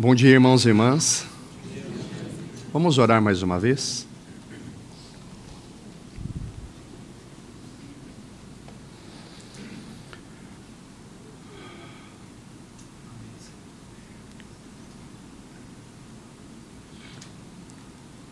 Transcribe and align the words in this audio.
Bom 0.00 0.14
dia, 0.14 0.30
irmãos 0.30 0.64
e 0.64 0.68
irmãs. 0.68 1.26
Vamos 2.72 2.98
orar 2.98 3.20
mais 3.20 3.42
uma 3.42 3.58
vez? 3.58 4.06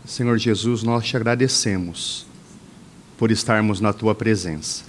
Senhor 0.05 0.39
Jesus, 0.39 0.85
nós 0.85 1.05
te 1.05 1.17
agradecemos 1.17 2.29
por 3.19 3.33
estarmos 3.33 3.81
na 3.81 3.93
tua 3.93 4.15
presença. 4.15 4.85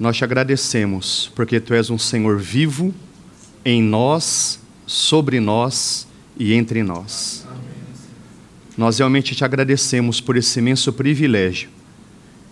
Nós 0.00 0.16
te 0.16 0.24
agradecemos 0.24 1.30
porque 1.36 1.60
tu 1.60 1.74
és 1.74 1.90
um 1.90 1.98
Senhor 1.98 2.40
vivo 2.40 2.92
em 3.64 3.80
nós, 3.80 4.58
sobre 4.90 5.38
nós 5.38 6.06
e 6.36 6.52
entre 6.52 6.82
nós. 6.82 7.46
Nós 8.76 8.98
realmente 8.98 9.34
te 9.36 9.44
agradecemos 9.44 10.20
por 10.20 10.36
esse 10.36 10.58
imenso 10.58 10.92
privilégio 10.92 11.70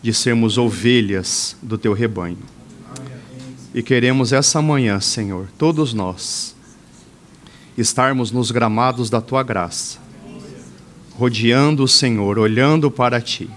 de 0.00 0.12
sermos 0.14 0.58
ovelhas 0.58 1.56
do 1.60 1.76
teu 1.76 1.92
rebanho. 1.92 2.38
E 3.74 3.82
queremos 3.82 4.32
essa 4.32 4.62
manhã, 4.62 5.00
Senhor, 5.00 5.48
todos 5.58 5.92
nós, 5.92 6.54
estarmos 7.76 8.30
nos 8.30 8.50
gramados 8.50 9.10
da 9.10 9.20
tua 9.20 9.42
graça 9.42 10.08
rodeando 11.18 11.82
o 11.82 11.88
Senhor, 11.88 12.38
olhando 12.38 12.92
para 12.92 13.20
ti, 13.20 13.50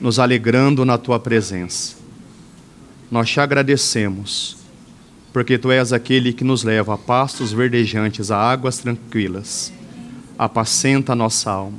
nos 0.00 0.20
alegrando 0.20 0.84
na 0.84 0.96
tua 0.96 1.18
presença. 1.18 1.96
Nós 3.10 3.28
te 3.28 3.40
agradecemos, 3.40 4.56
porque 5.36 5.58
tu 5.58 5.70
és 5.70 5.92
aquele 5.92 6.32
que 6.32 6.42
nos 6.42 6.62
leva 6.62 6.94
a 6.94 6.96
pastos 6.96 7.52
verdejantes, 7.52 8.30
a 8.30 8.38
águas 8.38 8.78
tranquilas, 8.78 9.70
apacenta 10.38 11.12
a 11.12 11.14
nossa 11.14 11.50
alma. 11.50 11.76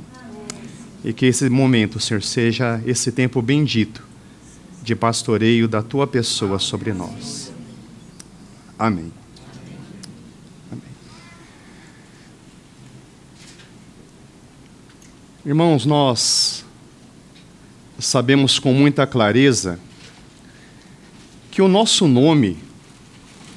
E 1.04 1.12
que 1.12 1.26
esse 1.26 1.50
momento, 1.50 1.98
Senhor, 1.98 2.22
seja 2.22 2.80
esse 2.86 3.10
tempo 3.10 3.42
bendito 3.42 4.00
de 4.80 4.94
pastoreio 4.94 5.66
da 5.66 5.82
tua 5.82 6.06
pessoa 6.06 6.60
sobre 6.60 6.92
nós. 6.92 7.52
Amém. 8.78 9.12
Irmãos, 15.44 15.84
nós 15.84 16.64
sabemos 17.98 18.60
com 18.60 18.72
muita 18.72 19.04
clareza 19.04 19.80
que 21.50 21.60
o 21.60 21.66
nosso 21.66 22.06
nome 22.06 22.67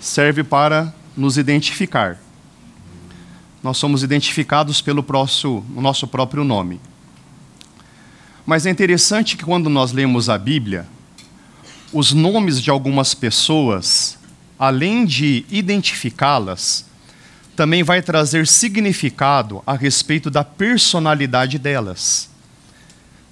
serve 0.02 0.44
para 0.44 0.94
nos 1.16 1.38
identificar. 1.38 2.18
Nós 3.62 3.78
somos 3.78 4.02
identificados 4.02 4.82
pelo 4.82 5.06
nosso, 5.08 5.64
nosso 5.70 6.08
próprio 6.08 6.44
nome. 6.44 6.82
Mas 8.44 8.66
é 8.66 8.72
interessante 8.72 9.38
que 9.38 9.46
quando 9.46 9.70
nós 9.70 9.92
lemos 9.92 10.28
a 10.28 10.38
Bíblia, 10.38 10.88
os 11.94 12.12
nomes 12.12 12.60
de 12.60 12.72
algumas 12.72 13.14
pessoas, 13.14 14.18
além 14.58 15.06
de 15.06 15.46
identificá-las, 15.52 16.86
também 17.56 17.84
vai 17.84 18.02
trazer 18.02 18.48
significado 18.48 19.62
a 19.68 19.76
respeito 19.76 20.32
da 20.32 20.44
personalidade 20.44 21.60
delas. 21.60 22.28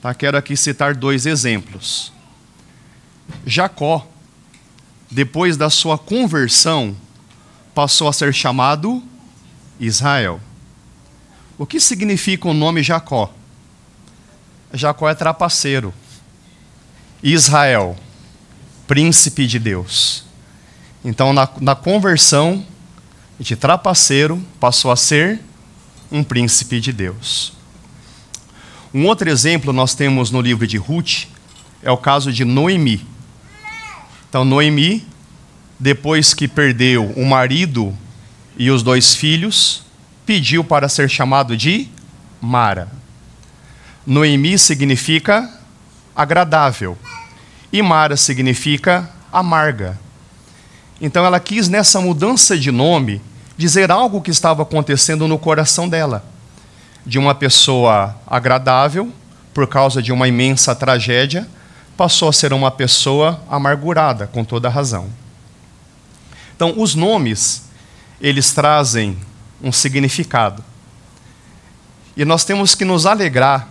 Tá? 0.01 0.13
Quero 0.13 0.37
aqui 0.37 0.55
citar 0.55 0.93
dois 0.93 1.25
exemplos. 1.25 2.13
Jacó, 3.43 4.07
depois 5.09 5.57
da 5.57 5.69
sua 5.69 5.97
conversão, 5.97 6.95
passou 7.73 8.07
a 8.07 8.13
ser 8.13 8.33
chamado 8.33 9.01
Israel. 9.79 10.39
O 11.57 11.65
que 11.65 11.79
significa 11.79 12.47
o 12.47 12.53
nome 12.53 12.83
Jacó? 12.83 13.33
Jacó 14.73 15.09
é 15.09 15.15
trapaceiro. 15.15 15.93
Israel, 17.21 17.97
príncipe 18.87 19.45
de 19.45 19.59
Deus. 19.59 20.23
Então, 21.03 21.33
na, 21.33 21.49
na 21.59 21.75
conversão, 21.75 22.65
de 23.39 23.55
trapaceiro 23.55 24.41
passou 24.59 24.91
a 24.91 24.95
ser 24.95 25.39
um 26.11 26.23
príncipe 26.23 26.79
de 26.81 26.91
Deus. 26.91 27.53
Um 28.93 29.05
outro 29.05 29.29
exemplo 29.29 29.71
nós 29.71 29.95
temos 29.95 30.31
no 30.31 30.41
livro 30.41 30.67
de 30.67 30.77
Ruth 30.77 31.27
é 31.81 31.91
o 31.91 31.97
caso 31.97 32.33
de 32.33 32.43
Noemi. 32.43 33.05
Então, 34.29 34.45
Noemi, 34.45 35.05
depois 35.79 36.33
que 36.33 36.47
perdeu 36.47 37.11
o 37.15 37.25
marido 37.25 37.97
e 38.55 38.69
os 38.69 38.83
dois 38.83 39.15
filhos, 39.15 39.83
pediu 40.25 40.63
para 40.63 40.87
ser 40.87 41.09
chamado 41.09 41.57
de 41.57 41.87
Mara. 42.39 42.87
Noemi 44.05 44.59
significa 44.59 45.49
agradável 46.15 46.97
e 47.73 47.81
Mara 47.81 48.15
significa 48.15 49.09
amarga. 49.31 49.97
Então 51.01 51.25
ela 51.25 51.39
quis, 51.39 51.69
nessa 51.69 51.99
mudança 52.01 52.57
de 52.57 52.71
nome, 52.71 53.21
dizer 53.57 53.89
algo 53.89 54.21
que 54.21 54.31
estava 54.31 54.63
acontecendo 54.63 55.27
no 55.27 55.39
coração 55.39 55.87
dela. 55.87 56.23
De 57.05 57.17
uma 57.17 57.33
pessoa 57.33 58.15
agradável, 58.27 59.11
por 59.53 59.65
causa 59.67 60.01
de 60.01 60.11
uma 60.11 60.27
imensa 60.27 60.75
tragédia, 60.75 61.47
passou 61.99 62.29
a 62.29 62.33
ser 62.33 62.53
uma 62.53 62.71
pessoa 62.71 63.43
amargurada, 63.49 64.25
com 64.25 64.45
toda 64.45 64.69
razão. 64.69 65.09
Então, 66.55 66.75
os 66.77 66.95
nomes, 66.95 67.63
eles 68.21 68.53
trazem 68.53 69.17
um 69.61 69.69
significado. 69.69 70.63
E 72.15 72.23
nós 72.23 72.45
temos 72.45 72.73
que 72.73 72.85
nos 72.85 73.05
alegrar, 73.05 73.67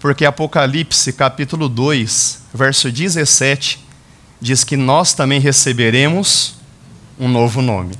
porque 0.00 0.24
Apocalipse, 0.24 1.12
capítulo 1.12 1.68
2, 1.68 2.40
verso 2.52 2.90
17, 2.90 3.86
diz 4.40 4.64
que 4.64 4.76
nós 4.76 5.14
também 5.14 5.38
receberemos 5.38 6.56
um 7.20 7.28
novo 7.28 7.62
nome. 7.62 7.94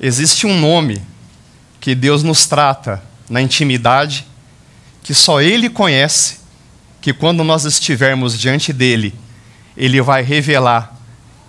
Existe 0.00 0.44
um 0.44 0.58
nome 0.58 1.00
que 1.80 1.94
Deus 1.94 2.24
nos 2.24 2.46
trata 2.46 3.00
na 3.30 3.40
intimidade, 3.40 4.26
que 5.04 5.14
só 5.14 5.40
Ele 5.40 5.70
conhece, 5.70 6.41
que 7.02 7.12
quando 7.12 7.42
nós 7.42 7.64
estivermos 7.64 8.38
diante 8.38 8.72
dele, 8.72 9.12
Ele 9.76 10.00
vai 10.00 10.22
revelar 10.22 10.96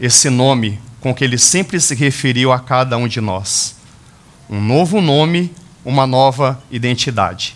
esse 0.01 0.27
nome 0.27 0.79
com 0.99 1.13
que 1.13 1.23
Ele 1.23 1.37
sempre 1.37 1.79
se 1.79 1.93
referiu 1.93 2.51
a 2.51 2.59
cada 2.59 2.97
um 2.97 3.07
de 3.07 3.21
nós. 3.21 3.75
Um 4.49 4.59
novo 4.59 4.99
nome, 4.99 5.53
uma 5.85 6.07
nova 6.07 6.61
identidade. 6.71 7.55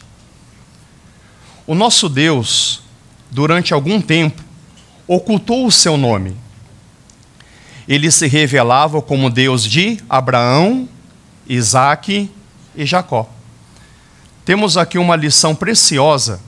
O 1.65 1.73
nosso 1.73 2.07
Deus, 2.07 2.83
durante 3.31 3.73
algum 3.73 3.99
tempo, 3.99 4.43
ocultou 5.07 5.65
o 5.65 5.71
seu 5.71 5.97
nome. 5.97 6.37
Ele 7.87 8.11
se 8.11 8.27
revelava 8.27 9.01
como 9.01 9.29
Deus 9.29 9.63
de 9.63 9.97
Abraão, 10.07 10.87
Isaac 11.49 12.29
e 12.75 12.85
Jacó. 12.85 13.27
Temos 14.45 14.77
aqui 14.77 14.97
uma 14.99 15.15
lição 15.15 15.55
preciosa, 15.55 16.39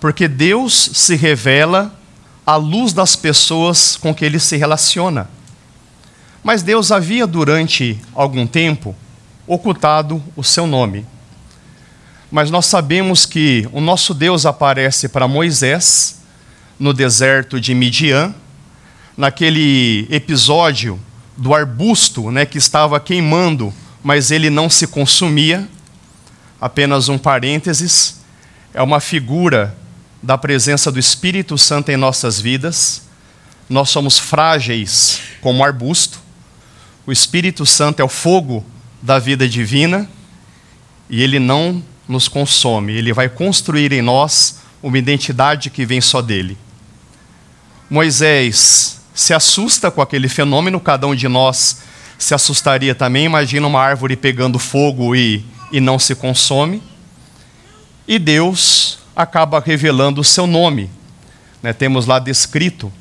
porque 0.00 0.26
Deus 0.26 0.90
se 0.94 1.14
revela 1.14 1.94
à 2.46 2.56
luz 2.56 2.92
das 2.92 3.14
pessoas 3.14 3.96
com 3.96 4.14
que 4.14 4.24
ele 4.24 4.40
se 4.40 4.56
relaciona. 4.56 5.28
Mas 6.42 6.62
Deus 6.62 6.90
havia, 6.90 7.26
durante 7.26 8.00
algum 8.14 8.46
tempo, 8.46 8.96
ocultado 9.46 10.22
o 10.34 10.42
seu 10.42 10.66
nome. 10.66 11.06
Mas 12.32 12.50
nós 12.50 12.64
sabemos 12.64 13.26
que 13.26 13.68
o 13.72 13.80
nosso 13.80 14.14
Deus 14.14 14.46
aparece 14.46 15.08
para 15.08 15.28
Moisés 15.28 16.20
no 16.78 16.94
deserto 16.94 17.60
de 17.60 17.74
Midian, 17.74 18.34
naquele 19.16 20.06
episódio 20.10 20.98
do 21.36 21.54
arbusto 21.54 22.30
né, 22.30 22.46
que 22.46 22.56
estava 22.56 22.98
queimando, 22.98 23.72
mas 24.02 24.30
ele 24.30 24.48
não 24.48 24.70
se 24.70 24.86
consumia. 24.86 25.68
Apenas 26.58 27.08
um 27.08 27.18
parênteses, 27.18 28.20
é 28.72 28.82
uma 28.82 29.00
figura 29.00 29.76
da 30.22 30.36
presença 30.36 30.92
do 30.92 30.98
Espírito 30.98 31.56
Santo 31.56 31.90
em 31.90 31.96
nossas 31.96 32.40
vidas. 32.40 33.02
Nós 33.68 33.90
somos 33.90 34.18
frágeis 34.18 35.20
como 35.40 35.64
arbusto. 35.64 36.20
O 37.06 37.12
Espírito 37.12 37.64
Santo 37.64 38.00
é 38.00 38.04
o 38.04 38.08
fogo 38.08 38.64
da 39.00 39.18
vida 39.18 39.48
divina 39.48 40.08
e 41.08 41.22
ele 41.22 41.38
não 41.38 41.82
nos 42.06 42.28
consome, 42.28 42.92
ele 42.92 43.12
vai 43.12 43.28
construir 43.28 43.92
em 43.92 44.02
nós 44.02 44.60
uma 44.82 44.98
identidade 44.98 45.70
que 45.70 45.86
vem 45.86 46.00
só 46.00 46.20
dele. 46.20 46.56
Moisés 47.88 49.00
se 49.14 49.34
assusta 49.34 49.90
com 49.90 50.00
aquele 50.00 50.28
fenômeno, 50.28 50.80
cada 50.80 51.06
um 51.06 51.14
de 51.14 51.28
nós 51.28 51.82
se 52.18 52.34
assustaria 52.34 52.94
também. 52.94 53.24
Imagina 53.24 53.66
uma 53.66 53.80
árvore 53.80 54.16
pegando 54.16 54.58
fogo 54.58 55.14
e, 55.16 55.44
e 55.72 55.80
não 55.80 55.98
se 55.98 56.14
consome. 56.14 56.82
E 58.06 58.18
Deus 58.18 58.99
acaba 59.22 59.60
revelando 59.60 60.20
o 60.20 60.24
seu 60.24 60.46
nome. 60.46 60.90
Né, 61.62 61.72
temos 61.72 62.06
lá 62.06 62.18
descrito 62.18 62.92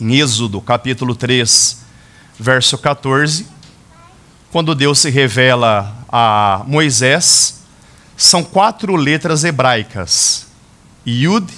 em 0.00 0.18
Êxodo, 0.20 0.60
capítulo 0.60 1.14
3, 1.14 1.80
verso 2.38 2.76
14, 2.76 3.46
quando 4.50 4.74
Deus 4.74 4.98
se 4.98 5.10
revela 5.10 5.96
a 6.08 6.62
Moisés, 6.66 7.62
são 8.16 8.42
quatro 8.44 8.94
letras 8.96 9.44
hebraicas: 9.44 10.46
Yud, 11.06 11.50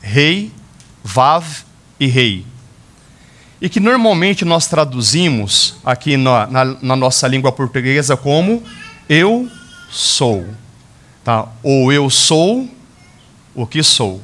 Rei, 0.00 0.52
Vav 1.04 1.44
e 1.98 2.06
Rei. 2.06 2.46
E 3.60 3.68
que 3.68 3.78
normalmente 3.78 4.44
nós 4.44 4.66
traduzimos 4.66 5.76
aqui 5.84 6.16
na, 6.16 6.46
na, 6.46 6.64
na 6.64 6.96
nossa 6.96 7.28
língua 7.28 7.52
portuguesa 7.52 8.16
como 8.16 8.62
Eu 9.06 9.50
sou. 9.90 10.46
Tá? 11.22 11.46
Ou 11.62 11.92
eu 11.92 12.08
sou 12.08 12.66
o 13.54 13.66
que 13.66 13.82
sou. 13.82 14.20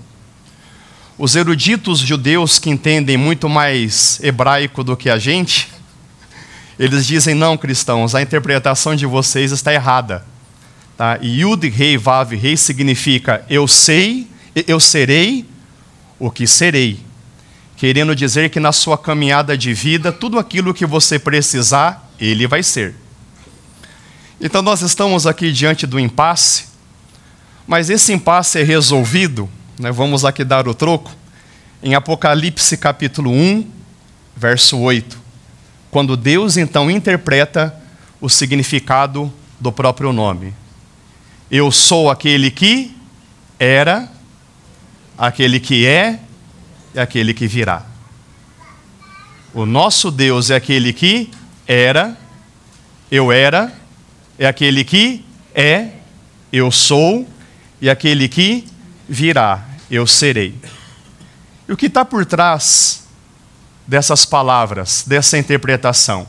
Os 1.19 1.35
eruditos 1.35 2.01
judeus 2.01 2.59
que 2.59 2.69
entendem 2.69 3.17
muito 3.17 3.49
mais 3.49 4.21
hebraico 4.23 4.85
do 4.85 4.97
que 4.97 5.09
a 5.09 5.19
gente, 5.19 5.69
eles 6.79 7.07
dizem: 7.07 7.35
não, 7.35 7.57
cristãos, 7.57 8.15
a 8.15 8.21
interpretação 8.21 8.95
de 8.95 9.07
vocês 9.07 9.51
está 9.51 9.73
errada. 9.73 10.25
Tá? 10.97 11.19
Yud, 11.23 11.69
Rei, 11.69 11.97
Vav, 11.97 12.33
Rei 12.35 12.57
significa 12.57 13.45
eu 13.49 13.69
sei, 13.69 14.27
eu 14.67 14.81
serei 14.81 15.47
o 16.19 16.31
que 16.31 16.47
serei. 16.47 17.01
Querendo 17.77 18.17
dizer 18.17 18.49
que 18.49 18.59
na 18.59 18.73
sua 18.73 18.97
caminhada 18.97 19.57
de 19.57 19.75
vida, 19.75 20.11
tudo 20.11 20.39
aquilo 20.39 20.73
que 20.73 20.87
você 20.87 21.19
precisar, 21.19 22.11
ele 22.19 22.47
vai 22.47 22.63
ser. 22.63 22.95
Então 24.41 24.63
nós 24.63 24.81
estamos 24.81 25.27
aqui 25.27 25.53
diante 25.53 25.87
do 25.87 26.01
impasse, 26.01 26.65
mas 27.67 27.91
esse 27.91 28.13
impasse 28.13 28.61
é 28.61 28.63
resolvido, 28.63 29.49
né? 29.79 29.91
vamos 29.91 30.25
aqui 30.25 30.45
dar 30.45 30.69
o 30.69 30.75
troco, 30.75 31.11
em 31.83 31.95
Apocalipse 31.95 32.77
capítulo 32.77 33.31
1, 33.31 33.67
verso 34.37 34.79
8, 34.79 35.19
quando 35.91 36.17
Deus 36.17 36.57
então 36.57 36.91
interpreta 36.91 37.75
o 38.21 38.29
significado 38.29 39.33
do 39.59 39.73
próprio 39.73 40.13
nome. 40.13 40.55
Eu 41.51 41.71
sou 41.71 42.11
aquele 42.11 42.51
que 42.51 42.97
era, 43.59 44.09
aquele 45.17 45.61
que 45.61 45.87
é 45.87 46.21
e 46.95 46.99
aquele 46.99 47.33
que 47.35 47.47
virá. 47.47 47.85
O 49.55 49.65
nosso 49.65 50.11
Deus 50.11 50.51
é 50.51 50.57
aquele 50.57 50.93
que 50.93 51.31
era, 51.67 52.17
eu 53.11 53.33
era, 53.33 53.73
é 54.39 54.47
aquele 54.47 54.85
que 54.85 55.25
é, 55.55 55.89
eu 56.53 56.71
sou, 56.71 57.27
e 57.81 57.91
aquele 57.91 58.29
que 58.29 58.67
virá, 59.09 59.65
eu 59.91 60.07
serei. 60.07 60.55
E 61.69 61.73
o 61.73 61.77
que 61.77 61.87
está 61.87 62.05
por 62.05 62.25
trás 62.25 63.05
dessas 63.87 64.25
palavras, 64.25 65.05
dessa 65.07 65.37
interpretação? 65.37 66.27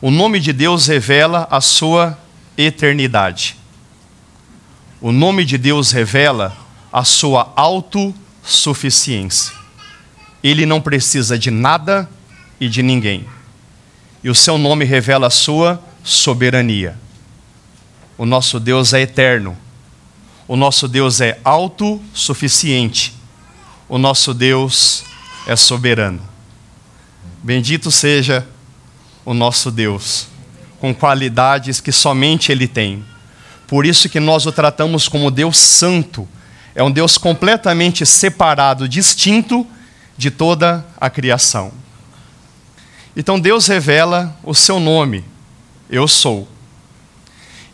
O 0.00 0.10
nome 0.10 0.40
de 0.40 0.52
Deus 0.52 0.86
revela 0.86 1.46
a 1.50 1.60
sua 1.60 2.18
eternidade. 2.56 3.56
O 5.00 5.12
nome 5.12 5.44
de 5.44 5.56
Deus 5.56 5.92
revela 5.92 6.56
a 6.92 7.04
sua 7.04 7.52
autossuficiência. 7.56 9.54
Ele 10.42 10.66
não 10.66 10.80
precisa 10.80 11.38
de 11.38 11.50
nada 11.50 12.08
e 12.60 12.68
de 12.68 12.82
ninguém. 12.82 13.24
E 14.24 14.30
o 14.30 14.34
seu 14.34 14.58
nome 14.58 14.84
revela 14.84 15.28
a 15.28 15.30
sua 15.30 15.82
soberania. 16.02 16.98
O 18.18 18.26
nosso 18.26 18.60
Deus 18.60 18.92
é 18.92 19.00
eterno. 19.00 19.56
O 20.52 20.56
nosso 20.56 20.86
Deus 20.86 21.22
é 21.22 21.40
autossuficiente. 21.42 23.14
O 23.88 23.96
nosso 23.96 24.34
Deus 24.34 25.02
é 25.46 25.56
soberano. 25.56 26.20
Bendito 27.42 27.90
seja 27.90 28.46
o 29.24 29.32
nosso 29.32 29.70
Deus, 29.70 30.26
com 30.78 30.94
qualidades 30.94 31.80
que 31.80 31.90
somente 31.90 32.52
Ele 32.52 32.68
tem. 32.68 33.02
Por 33.66 33.86
isso 33.86 34.10
que 34.10 34.20
nós 34.20 34.44
o 34.44 34.52
tratamos 34.52 35.08
como 35.08 35.30
Deus 35.30 35.56
santo. 35.56 36.28
É 36.74 36.82
um 36.82 36.90
Deus 36.90 37.16
completamente 37.16 38.04
separado, 38.04 38.86
distinto 38.86 39.66
de 40.18 40.30
toda 40.30 40.84
a 41.00 41.08
criação. 41.08 41.72
Então 43.16 43.40
Deus 43.40 43.68
revela 43.68 44.38
o 44.44 44.52
seu 44.54 44.78
nome, 44.78 45.24
eu 45.88 46.06
sou. 46.06 46.46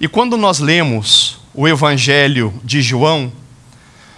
E 0.00 0.06
quando 0.06 0.36
nós 0.36 0.60
lemos 0.60 1.27
o 1.58 1.66
Evangelho 1.66 2.54
de 2.62 2.80
João, 2.80 3.32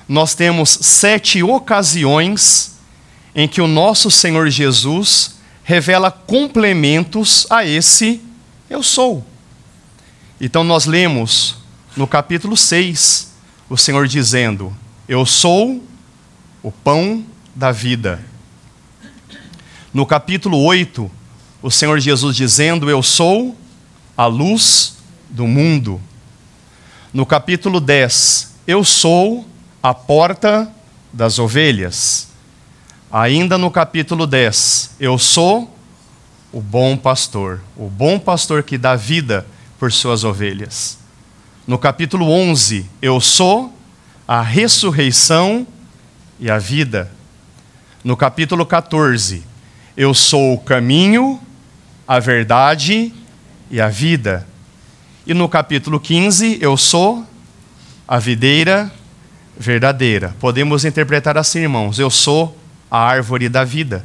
nós 0.07 0.35
temos 0.35 0.69
sete 0.69 1.43
ocasiões 1.43 2.79
em 3.35 3.49
que 3.49 3.63
o 3.63 3.67
nosso 3.67 4.11
Senhor 4.11 4.51
Jesus 4.51 5.37
revela 5.65 6.11
complementos 6.11 7.47
a 7.49 7.65
esse 7.65 8.21
eu 8.69 8.83
sou. 8.83 9.25
Então 10.39 10.63
nós 10.63 10.85
lemos 10.85 11.57
no 11.97 12.07
capítulo 12.07 12.59
6, 12.59 13.33
o 13.71 13.77
Senhor 13.79 14.07
dizendo: 14.07 14.77
Eu 15.09 15.25
sou 15.25 15.83
o 16.63 16.71
pão 16.71 17.25
da 17.55 17.73
vida. 17.73 18.23
No 19.95 20.05
capítulo 20.05 20.63
8, 20.63 21.11
o 21.63 21.71
Senhor 21.71 21.99
Jesus 22.01 22.37
dizendo: 22.37 22.91
Eu 22.91 23.03
sou 23.03 23.57
a 24.15 24.27
luz 24.27 24.99
do 25.31 25.47
mundo. 25.47 25.99
No 27.13 27.27
capítulo 27.27 27.81
10, 27.81 28.55
Eu 28.69 28.85
sou 28.85 29.45
a 29.83 29.93
porta 29.93 30.71
das 31.13 31.41
ovelhas. 31.41 32.29
Ainda 33.11 33.59
no 33.59 33.69
capítulo 33.69 34.29
10, 34.29 34.93
Eu 35.01 35.19
sou 35.19 35.77
o 36.53 36.61
bom 36.61 36.97
pastor, 36.97 37.61
o 37.77 37.89
bom 37.89 38.17
pastor 38.17 38.63
que 38.63 38.79
dá 38.79 38.95
vida 38.95 39.45
por 39.77 39.91
suas 39.91 40.23
ovelhas. 40.23 40.99
No 41.67 41.79
capítulo 41.79 42.31
11, 42.31 42.89
eu 43.03 43.21
sou 43.21 43.75
a 44.27 44.41
ressurreição 44.41 45.67
e 46.39 46.49
a 46.49 46.59
vida. 46.59 47.11
No 48.05 48.17
capítulo 48.17 48.65
14, 48.65 49.43
eu 49.97 50.15
sou 50.15 50.55
o 50.55 50.61
caminho, 50.61 51.41
a 52.07 52.21
verdade 52.21 53.13
e 53.69 53.81
a 53.81 53.89
vida. 53.89 54.47
E 55.27 55.35
no 55.35 55.49
capítulo 55.49 56.01
15, 56.01 56.59
eu 56.63 56.77
sou 56.79 57.27
a 58.09 58.19
videira 58.19 58.91
verdadeira. 59.59 60.35
Podemos 60.41 60.85
interpretar 60.87 61.37
assim, 61.37 61.61
irmãos: 61.61 61.99
eu 61.99 62.11
sou 62.11 62.57
a 62.91 62.99
árvore 62.99 63.49
da 63.49 63.63
vida. 63.63 64.05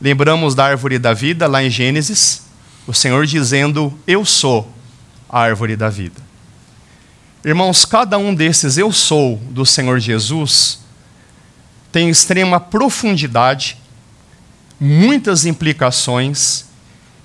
Lembramos 0.00 0.54
da 0.54 0.64
árvore 0.64 0.98
da 0.98 1.12
vida 1.12 1.46
lá 1.46 1.62
em 1.62 1.68
Gênesis, 1.68 2.46
o 2.86 2.94
Senhor 2.94 3.26
dizendo: 3.26 3.92
Eu 4.06 4.24
sou 4.24 4.72
a 5.28 5.40
árvore 5.40 5.76
da 5.76 5.90
vida. 5.90 6.20
Irmãos, 7.44 7.84
cada 7.84 8.16
um 8.16 8.34
desses 8.34 8.78
eu 8.78 8.90
sou 8.90 9.36
do 9.50 9.66
Senhor 9.66 10.00
Jesus 10.00 10.80
tem 11.92 12.08
extrema 12.08 12.58
profundidade, 12.58 13.76
muitas 14.80 15.44
implicações 15.44 16.64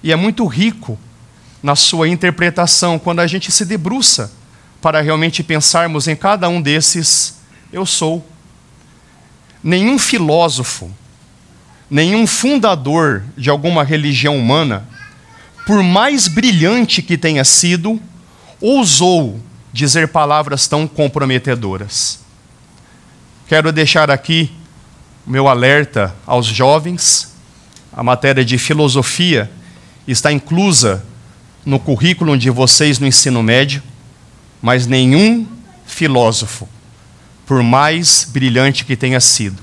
e 0.03 0.11
é 0.11 0.15
muito 0.15 0.45
rico 0.45 0.99
na 1.67 1.75
sua 1.75 2.07
interpretação 2.07 2.97
quando 2.97 3.19
a 3.19 3.27
gente 3.27 3.51
se 3.51 3.65
debruça 3.65 4.31
para 4.81 5.01
realmente 5.01 5.43
pensarmos 5.43 6.07
em 6.07 6.15
cada 6.15 6.47
um 6.47 6.61
desses 6.61 7.39
eu 7.73 7.85
sou. 7.85 8.25
Nenhum 9.61 9.99
filósofo, 9.99 10.89
nenhum 11.89 12.25
fundador 12.25 13.21
de 13.35 13.49
alguma 13.49 13.83
religião 13.83 14.37
humana, 14.37 14.87
por 15.65 15.83
mais 15.83 16.29
brilhante 16.29 17.01
que 17.01 17.17
tenha 17.17 17.43
sido, 17.43 18.01
ousou 18.61 19.37
dizer 19.73 20.07
palavras 20.07 20.69
tão 20.69 20.87
comprometedoras. 20.87 22.21
Quero 23.45 23.73
deixar 23.73 24.09
aqui 24.09 24.53
meu 25.25 25.49
alerta 25.49 26.15
aos 26.25 26.45
jovens. 26.45 27.35
A 27.91 28.01
matéria 28.01 28.45
de 28.45 28.57
filosofia 28.57 29.51
está 30.07 30.31
inclusa 30.31 31.03
no 31.67 31.77
currículo 31.77 32.37
de 32.37 32.49
vocês 32.49 32.97
no 32.97 33.05
ensino 33.05 33.43
médio, 33.43 33.83
mas 34.61 34.87
nenhum 34.87 35.45
filósofo, 35.85 36.65
por 37.45 37.61
mais 37.61 38.25
brilhante 38.31 38.85
que 38.85 38.95
tenha 38.95 39.19
sido, 39.19 39.61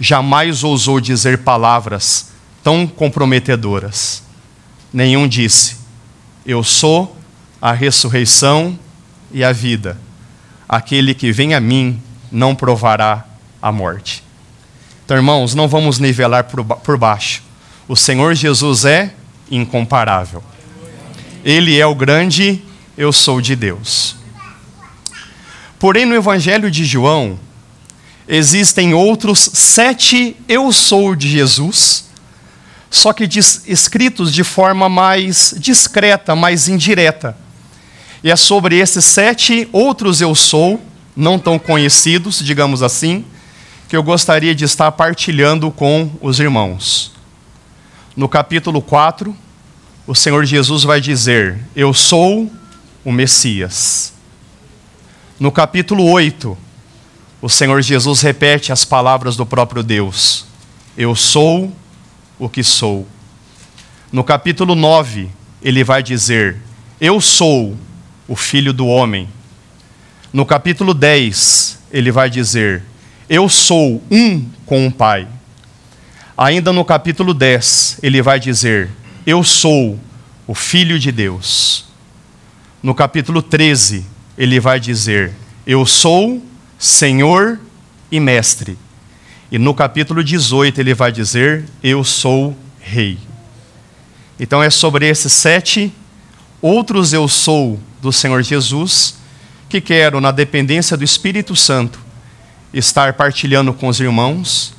jamais 0.00 0.64
ousou 0.64 1.00
dizer 1.00 1.38
palavras 1.38 2.32
tão 2.64 2.84
comprometedoras. 2.84 4.24
Nenhum 4.92 5.28
disse: 5.28 5.76
Eu 6.44 6.64
sou 6.64 7.16
a 7.62 7.70
ressurreição 7.70 8.76
e 9.30 9.44
a 9.44 9.52
vida. 9.52 9.96
Aquele 10.68 11.14
que 11.14 11.30
vem 11.30 11.54
a 11.54 11.60
mim 11.60 12.02
não 12.32 12.56
provará 12.56 13.24
a 13.62 13.70
morte. 13.70 14.24
Então, 15.04 15.16
irmãos, 15.16 15.54
não 15.54 15.68
vamos 15.68 16.00
nivelar 16.00 16.42
por 16.42 16.98
baixo. 16.98 17.40
O 17.86 17.94
Senhor 17.94 18.34
Jesus 18.34 18.84
é 18.84 19.14
incomparável. 19.48 20.42
Ele 21.44 21.78
é 21.78 21.86
o 21.86 21.94
grande 21.94 22.62
eu 22.96 23.12
sou 23.12 23.40
de 23.40 23.56
Deus. 23.56 24.16
Porém, 25.78 26.04
no 26.04 26.14
Evangelho 26.14 26.70
de 26.70 26.84
João, 26.84 27.40
existem 28.28 28.92
outros 28.92 29.38
sete 29.54 30.36
eu 30.46 30.70
sou 30.70 31.16
de 31.16 31.28
Jesus, 31.28 32.10
só 32.90 33.12
que 33.12 33.24
escritos 33.66 34.32
de 34.32 34.44
forma 34.44 34.88
mais 34.88 35.54
discreta, 35.56 36.36
mais 36.36 36.68
indireta. 36.68 37.36
E 38.22 38.30
é 38.30 38.36
sobre 38.36 38.78
esses 38.78 39.04
sete 39.04 39.66
outros 39.72 40.20
eu 40.20 40.34
sou, 40.34 40.78
não 41.16 41.38
tão 41.38 41.58
conhecidos, 41.58 42.44
digamos 42.44 42.82
assim, 42.82 43.24
que 43.88 43.96
eu 43.96 44.02
gostaria 44.02 44.54
de 44.54 44.64
estar 44.64 44.92
partilhando 44.92 45.70
com 45.70 46.10
os 46.20 46.38
irmãos. 46.38 47.12
No 48.14 48.28
capítulo 48.28 48.82
4, 48.82 49.34
o 50.10 50.14
Senhor 50.16 50.44
Jesus 50.44 50.82
vai 50.82 51.00
dizer: 51.00 51.56
Eu 51.76 51.94
sou 51.94 52.50
o 53.04 53.12
Messias. 53.12 54.12
No 55.38 55.52
capítulo 55.52 56.04
8, 56.10 56.58
o 57.40 57.48
Senhor 57.48 57.80
Jesus 57.80 58.20
repete 58.20 58.72
as 58.72 58.84
palavras 58.84 59.36
do 59.36 59.46
próprio 59.46 59.84
Deus: 59.84 60.46
Eu 60.96 61.14
sou 61.14 61.72
o 62.40 62.48
que 62.48 62.64
sou. 62.64 63.06
No 64.10 64.24
capítulo 64.24 64.74
9, 64.74 65.30
ele 65.62 65.84
vai 65.84 66.02
dizer: 66.02 66.56
Eu 67.00 67.20
sou 67.20 67.76
o 68.26 68.34
Filho 68.34 68.72
do 68.72 68.88
Homem. 68.88 69.28
No 70.32 70.44
capítulo 70.44 70.92
10, 70.92 71.78
ele 71.92 72.10
vai 72.10 72.28
dizer: 72.28 72.82
Eu 73.28 73.48
sou 73.48 74.02
um 74.10 74.44
com 74.66 74.88
o 74.88 74.90
Pai. 74.90 75.28
Ainda 76.36 76.72
no 76.72 76.84
capítulo 76.84 77.32
10, 77.32 78.00
ele 78.02 78.20
vai 78.20 78.40
dizer: 78.40 78.90
Eu 79.26 79.44
sou 79.44 80.00
o 80.46 80.54
Filho 80.54 80.98
de 80.98 81.12
Deus. 81.12 81.84
No 82.82 82.94
capítulo 82.94 83.42
13, 83.42 84.06
ele 84.36 84.58
vai 84.58 84.80
dizer: 84.80 85.32
Eu 85.66 85.84
sou 85.84 86.42
Senhor 86.78 87.60
e 88.10 88.18
Mestre. 88.18 88.78
E 89.52 89.58
no 89.58 89.74
capítulo 89.74 90.24
18 90.24 90.80
ele 90.80 90.94
vai 90.94 91.12
dizer: 91.12 91.66
Eu 91.82 92.02
sou 92.02 92.56
Rei. 92.80 93.18
Então 94.38 94.62
é 94.62 94.70
sobre 94.70 95.06
esses 95.06 95.32
sete 95.32 95.92
outros 96.62 97.12
eu 97.12 97.28
sou 97.28 97.78
do 98.00 98.10
Senhor 98.10 98.42
Jesus 98.42 99.20
que 99.68 99.80
quero, 99.80 100.20
na 100.20 100.32
dependência 100.32 100.96
do 100.96 101.04
Espírito 101.04 101.54
Santo, 101.54 102.00
estar 102.72 103.12
partilhando 103.12 103.72
com 103.72 103.86
os 103.86 104.00
irmãos. 104.00 104.74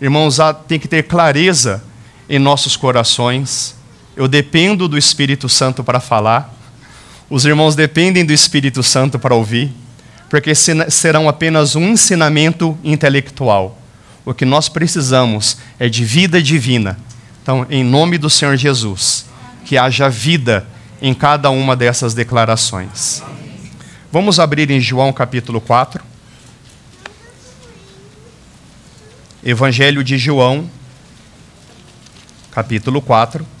Irmãos, 0.00 0.38
tem 0.68 0.78
que 0.78 0.88
ter 0.88 1.04
clareza 1.04 1.82
em 2.30 2.38
nossos 2.38 2.76
corações. 2.76 3.74
Eu 4.16 4.28
dependo 4.28 4.86
do 4.86 4.96
Espírito 4.96 5.48
Santo 5.48 5.82
para 5.82 5.98
falar. 5.98 6.54
Os 7.28 7.44
irmãos 7.44 7.74
dependem 7.74 8.24
do 8.24 8.32
Espírito 8.32 8.84
Santo 8.84 9.18
para 9.18 9.34
ouvir, 9.34 9.72
porque 10.28 10.54
serão 10.54 11.28
apenas 11.28 11.74
um 11.74 11.88
ensinamento 11.88 12.78
intelectual. 12.84 13.76
O 14.24 14.32
que 14.32 14.44
nós 14.44 14.68
precisamos 14.68 15.58
é 15.78 15.88
de 15.88 16.04
vida 16.04 16.40
divina. 16.40 16.96
Então, 17.42 17.66
em 17.68 17.82
nome 17.82 18.16
do 18.16 18.30
Senhor 18.30 18.56
Jesus, 18.56 19.26
que 19.64 19.76
haja 19.76 20.08
vida 20.08 20.66
em 21.02 21.12
cada 21.12 21.50
uma 21.50 21.74
dessas 21.74 22.14
declarações. 22.14 23.22
Vamos 24.12 24.38
abrir 24.38 24.70
em 24.70 24.80
João 24.80 25.12
capítulo 25.12 25.60
4. 25.60 26.04
Evangelho 29.42 30.04
de 30.04 30.18
João, 30.18 30.68
capítulo 32.50 33.00
4. 33.00 33.60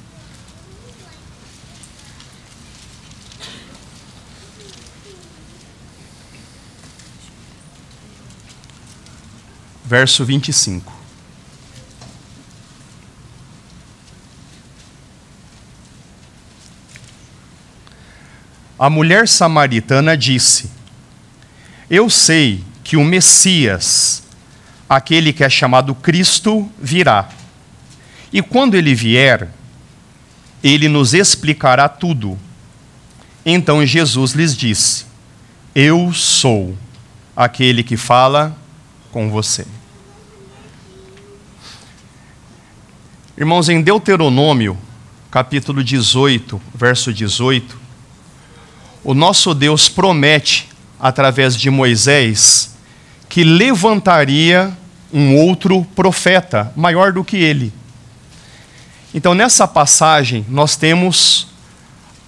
verso 9.90 10.24
25. 10.24 10.92
A 18.78 18.88
mulher 18.88 19.26
samaritana 19.26 20.16
disse: 20.16 20.70
Eu 21.90 22.08
sei 22.08 22.64
que 22.84 22.96
o 22.96 23.04
Messias, 23.04 24.22
aquele 24.88 25.32
que 25.32 25.42
é 25.42 25.50
chamado 25.50 25.92
Cristo, 25.92 26.70
virá. 26.80 27.28
E 28.32 28.40
quando 28.40 28.74
ele 28.74 28.94
vier, 28.94 29.48
ele 30.62 30.88
nos 30.88 31.14
explicará 31.14 31.88
tudo. 31.88 32.38
Então 33.44 33.84
Jesus 33.84 34.32
lhes 34.32 34.56
disse: 34.56 35.06
Eu 35.74 36.12
sou 36.12 36.76
aquele 37.34 37.82
que 37.82 37.96
fala 37.96 38.56
com 39.10 39.30
você. 39.30 39.66
Irmãos, 43.36 43.68
em 43.70 43.80
Deuteronômio, 43.80 44.76
capítulo 45.30 45.82
18, 45.82 46.60
verso 46.74 47.12
18, 47.12 47.78
o 49.02 49.14
nosso 49.14 49.54
Deus 49.54 49.88
promete, 49.88 50.68
através 51.00 51.56
de 51.56 51.70
Moisés, 51.70 52.76
que 53.30 53.42
levantaria 53.42 54.76
um 55.10 55.36
outro 55.36 55.84
profeta 55.96 56.70
maior 56.76 57.12
do 57.12 57.24
que 57.24 57.38
ele. 57.38 57.72
Então, 59.12 59.34
nessa 59.34 59.66
passagem, 59.66 60.44
nós 60.48 60.76
temos 60.76 61.48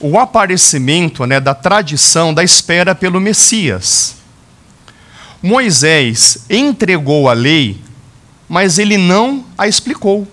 o 0.00 0.18
aparecimento 0.18 1.24
né, 1.26 1.38
da 1.38 1.54
tradição 1.54 2.34
da 2.34 2.42
espera 2.42 2.94
pelo 2.94 3.20
Messias. 3.20 4.16
Moisés 5.40 6.44
entregou 6.50 7.28
a 7.28 7.32
lei, 7.32 7.80
mas 8.48 8.78
ele 8.78 8.98
não 8.98 9.44
a 9.56 9.68
explicou. 9.68 10.26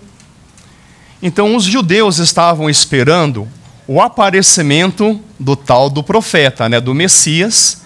Então 1.22 1.54
os 1.54 1.64
judeus 1.64 2.18
estavam 2.18 2.70
esperando 2.70 3.46
o 3.86 4.00
aparecimento 4.00 5.20
do 5.38 5.54
tal 5.54 5.90
do 5.90 6.02
profeta, 6.02 6.68
né, 6.68 6.80
do 6.80 6.94
Messias, 6.94 7.82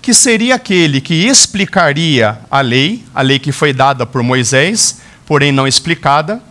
que 0.00 0.14
seria 0.14 0.54
aquele 0.54 1.00
que 1.00 1.26
explicaria 1.26 2.38
a 2.50 2.60
lei, 2.60 3.04
a 3.14 3.20
lei 3.20 3.38
que 3.38 3.52
foi 3.52 3.72
dada 3.72 4.06
por 4.06 4.22
Moisés, 4.22 5.00
porém 5.26 5.52
não 5.52 5.66
explicada. 5.66 6.42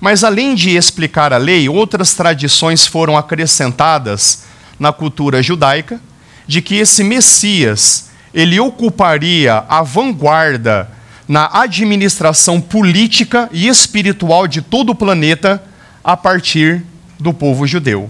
Mas 0.00 0.22
além 0.22 0.54
de 0.54 0.76
explicar 0.76 1.32
a 1.32 1.36
lei, 1.38 1.68
outras 1.68 2.14
tradições 2.14 2.86
foram 2.86 3.16
acrescentadas 3.16 4.44
na 4.78 4.92
cultura 4.92 5.42
judaica 5.42 6.00
de 6.46 6.62
que 6.62 6.76
esse 6.76 7.02
Messias, 7.02 8.10
ele 8.32 8.60
ocuparia 8.60 9.64
a 9.68 9.82
vanguarda 9.82 10.90
na 11.26 11.50
administração 11.52 12.60
política 12.60 13.50
e 13.52 13.68
espiritual 13.68 14.46
de 14.46 14.62
todo 14.62 14.90
o 14.90 14.94
planeta 14.94 15.62
a 16.02 16.16
partir 16.16 16.84
do 17.18 17.34
povo 17.34 17.66
judeu. 17.66 18.08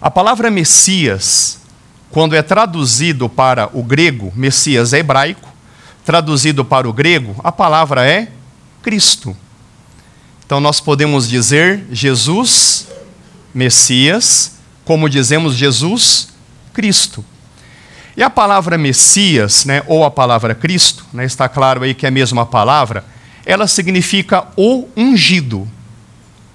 A 0.00 0.10
palavra 0.10 0.50
Messias, 0.50 1.58
quando 2.10 2.34
é 2.34 2.42
traduzido 2.42 3.28
para 3.28 3.68
o 3.76 3.82
grego, 3.82 4.32
Messias 4.34 4.92
é 4.92 4.98
hebraico, 4.98 5.52
traduzido 6.04 6.64
para 6.64 6.88
o 6.88 6.92
grego, 6.92 7.36
a 7.44 7.52
palavra 7.52 8.08
é 8.08 8.28
Cristo. 8.82 9.36
Então 10.52 10.60
nós 10.60 10.80
podemos 10.82 11.30
dizer 11.30 11.86
Jesus, 11.90 12.86
Messias, 13.54 14.58
como 14.84 15.08
dizemos 15.08 15.54
Jesus, 15.54 16.28
Cristo. 16.74 17.24
E 18.14 18.22
a 18.22 18.28
palavra 18.28 18.76
Messias, 18.76 19.64
né, 19.64 19.82
ou 19.86 20.04
a 20.04 20.10
palavra 20.10 20.54
Cristo, 20.54 21.06
né, 21.10 21.24
está 21.24 21.48
claro 21.48 21.82
aí 21.82 21.94
que 21.94 22.04
é 22.04 22.10
a 22.10 22.12
mesma 22.12 22.44
palavra, 22.44 23.02
ela 23.46 23.66
significa 23.66 24.46
o 24.54 24.86
ungido. 24.94 25.66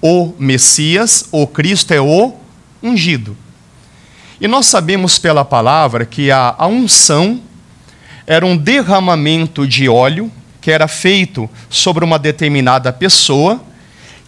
O 0.00 0.32
Messias, 0.38 1.24
o 1.32 1.44
Cristo 1.44 1.92
é 1.92 2.00
o 2.00 2.34
ungido. 2.80 3.36
E 4.40 4.46
nós 4.46 4.66
sabemos 4.66 5.18
pela 5.18 5.44
palavra 5.44 6.06
que 6.06 6.30
a, 6.30 6.54
a 6.56 6.68
unção 6.68 7.40
era 8.28 8.46
um 8.46 8.56
derramamento 8.56 9.66
de 9.66 9.88
óleo 9.88 10.30
que 10.60 10.70
era 10.70 10.86
feito 10.86 11.50
sobre 11.68 12.04
uma 12.04 12.16
determinada 12.16 12.92
pessoa 12.92 13.66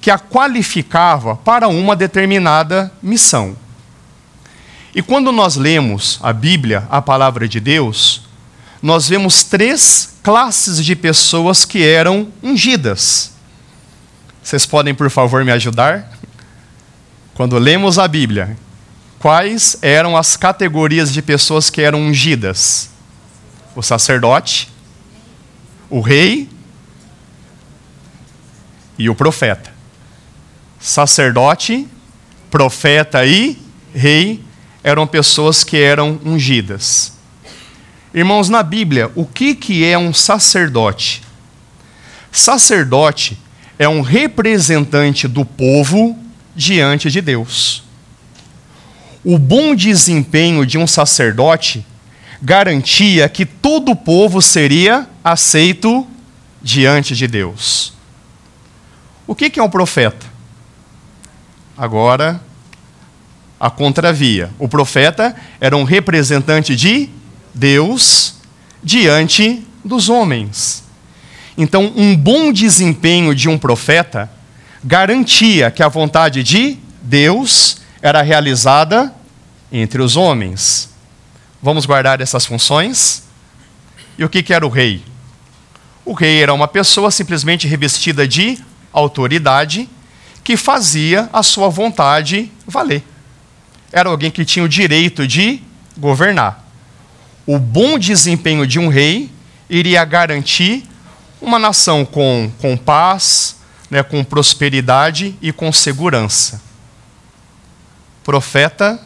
que 0.00 0.11
a 0.11 0.19
qualificava 0.19 1.37
para 1.37 1.69
uma 1.69 1.95
determinada 1.95 2.90
missão. 3.02 3.57
E 4.95 5.02
quando 5.02 5.30
nós 5.30 5.57
lemos 5.57 6.19
a 6.23 6.33
Bíblia, 6.33 6.87
a 6.90 7.00
palavra 7.00 7.47
de 7.47 7.61
Deus, 7.61 8.23
nós 8.83 9.09
vemos 9.09 9.45
três 9.45 10.14
classes 10.23 10.85
de 10.85 10.97
pessoas 10.97 11.64
que 11.64 11.85
eram 11.85 12.28
ungidas. 12.42 13.33
Vocês 14.42 14.66
podem, 14.66 14.95
por 14.95 15.11
favor, 15.11 15.45
me 15.45 15.52
ajudar? 15.52 16.11
Quando 17.35 17.59
lemos 17.59 17.99
a 17.99 18.09
Bíblia, 18.09 18.57
quais 19.19 19.76
eram 19.83 20.16
as 20.16 20.37
categorias 20.37 21.12
de 21.12 21.23
pessoas 21.23 21.71
que 21.71 21.83
eram 21.83 22.00
ungidas? 22.00 22.90
O 23.76 23.83
sacerdote, 23.83 24.69
o 25.88 26.00
rei 26.00 26.49
e 28.99 29.09
o 29.09 29.14
profeta. 29.14 29.79
Sacerdote, 30.80 31.87
profeta 32.50 33.26
e 33.26 33.58
rei 33.94 34.42
eram 34.82 35.06
pessoas 35.06 35.62
que 35.62 35.76
eram 35.76 36.18
ungidas. 36.25 37.12
Irmãos, 38.14 38.49
na 38.49 38.62
Bíblia, 38.62 39.10
o 39.14 39.26
que, 39.26 39.54
que 39.54 39.84
é 39.84 39.99
um 39.99 40.14
sacerdote? 40.14 41.22
Sacerdote 42.32 43.38
é 43.78 43.87
um 43.87 44.00
representante 44.00 45.28
do 45.28 45.44
povo 45.44 46.18
diante 46.56 47.10
de 47.10 47.20
Deus. 47.20 47.82
O 49.22 49.38
bom 49.38 49.75
desempenho 49.75 50.64
de 50.64 50.78
um 50.78 50.87
sacerdote 50.87 51.84
garantia 52.40 53.28
que 53.28 53.44
todo 53.44 53.92
o 53.92 53.96
povo 53.96 54.40
seria 54.40 55.06
aceito 55.22 56.06
diante 56.62 57.14
de 57.14 57.26
Deus. 57.26 57.92
O 59.26 59.34
que 59.34 59.60
é 59.60 59.62
um 59.62 59.68
profeta? 59.68 60.29
Agora, 61.80 62.38
a 63.58 63.70
contravia. 63.70 64.50
O 64.58 64.68
profeta 64.68 65.34
era 65.58 65.75
um 65.75 65.82
representante 65.82 66.76
de 66.76 67.08
Deus 67.54 68.34
diante 68.82 69.66
dos 69.82 70.10
homens. 70.10 70.84
Então, 71.56 71.90
um 71.96 72.14
bom 72.14 72.52
desempenho 72.52 73.34
de 73.34 73.49
um 73.49 73.56
profeta 73.56 74.30
garantia 74.84 75.70
que 75.70 75.82
a 75.82 75.88
vontade 75.88 76.42
de 76.42 76.76
Deus 77.00 77.78
era 78.02 78.20
realizada 78.20 79.14
entre 79.72 80.02
os 80.02 80.18
homens. 80.18 80.90
Vamos 81.62 81.87
guardar 81.87 82.20
essas 82.20 82.44
funções? 82.44 83.22
E 84.18 84.25
o 84.25 84.28
que, 84.28 84.52
era 84.52 84.66
o 84.66 84.70
rei? 84.70 85.02
O 86.04 86.12
rei 86.12 86.42
era 86.42 86.52
uma 86.52 86.68
pessoa 86.68 87.10
simplesmente 87.10 87.66
revestida 87.66 88.28
de 88.28 88.58
autoridade 88.92 89.88
que 90.50 90.57
fazia 90.57 91.30
a 91.33 91.45
sua 91.45 91.69
vontade 91.69 92.50
valer. 92.66 93.04
Era 93.92 94.09
alguém 94.09 94.33
que 94.33 94.45
tinha 94.45 94.64
o 94.64 94.69
direito 94.69 95.25
de 95.25 95.62
governar. 95.97 96.69
O 97.47 97.57
bom 97.57 97.97
desempenho 97.97 98.66
de 98.66 98.76
um 98.76 98.88
rei 98.88 99.30
iria 99.69 100.04
garantir 100.04 100.83
uma 101.40 101.57
nação 101.57 102.04
com, 102.04 102.50
com 102.61 102.76
paz, 102.76 103.59
né, 103.88 104.02
com 104.02 104.25
prosperidade 104.25 105.37
e 105.40 105.52
com 105.52 105.73
segurança. 105.73 106.61
Profeta, 108.25 109.00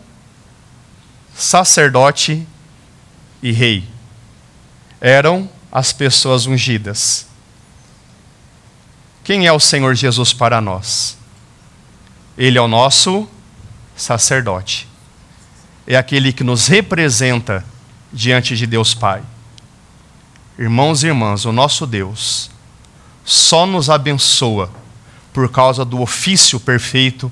sacerdote 1.36 2.48
e 3.42 3.52
rei 3.52 3.84
eram 4.98 5.46
as 5.70 5.92
pessoas 5.92 6.46
ungidas. 6.46 7.26
Quem 9.22 9.46
é 9.46 9.52
o 9.52 9.60
Senhor 9.60 9.94
Jesus 9.94 10.32
para 10.32 10.58
nós? 10.62 11.22
Ele 12.36 12.58
é 12.58 12.60
o 12.60 12.68
nosso 12.68 13.28
sacerdote. 13.96 14.88
É 15.86 15.96
aquele 15.96 16.32
que 16.32 16.42
nos 16.42 16.66
representa 16.66 17.64
diante 18.12 18.56
de 18.56 18.66
Deus 18.66 18.94
Pai. 18.94 19.22
Irmãos 20.58 21.02
e 21.02 21.08
irmãs, 21.08 21.44
o 21.44 21.52
nosso 21.52 21.86
Deus 21.86 22.50
só 23.24 23.66
nos 23.66 23.90
abençoa 23.90 24.70
por 25.32 25.50
causa 25.50 25.84
do 25.84 26.00
ofício 26.00 26.60
perfeito 26.60 27.30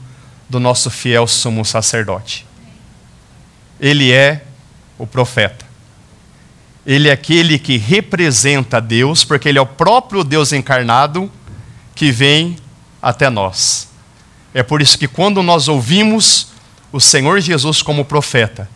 do 0.48 0.58
nosso 0.58 0.90
fiel 0.90 1.26
sumo 1.26 1.64
sacerdote. 1.64 2.46
Ele 3.80 4.12
é 4.12 4.44
o 4.98 5.06
profeta. 5.06 5.64
Ele 6.84 7.08
é 7.08 7.12
aquele 7.12 7.58
que 7.58 7.78
representa 7.78 8.80
Deus, 8.80 9.24
porque 9.24 9.48
ele 9.48 9.58
é 9.58 9.62
o 9.62 9.66
próprio 9.66 10.24
Deus 10.24 10.52
encarnado 10.52 11.30
que 11.94 12.10
vem 12.10 12.56
até 13.00 13.30
nós. 13.30 13.91
É 14.54 14.62
por 14.62 14.82
isso 14.82 14.98
que 14.98 15.08
quando 15.08 15.42
nós 15.42 15.68
ouvimos 15.68 16.48
o 16.92 17.00
Senhor 17.00 17.40
Jesus 17.40 17.80
como 17.80 18.04
profeta, 18.04 18.68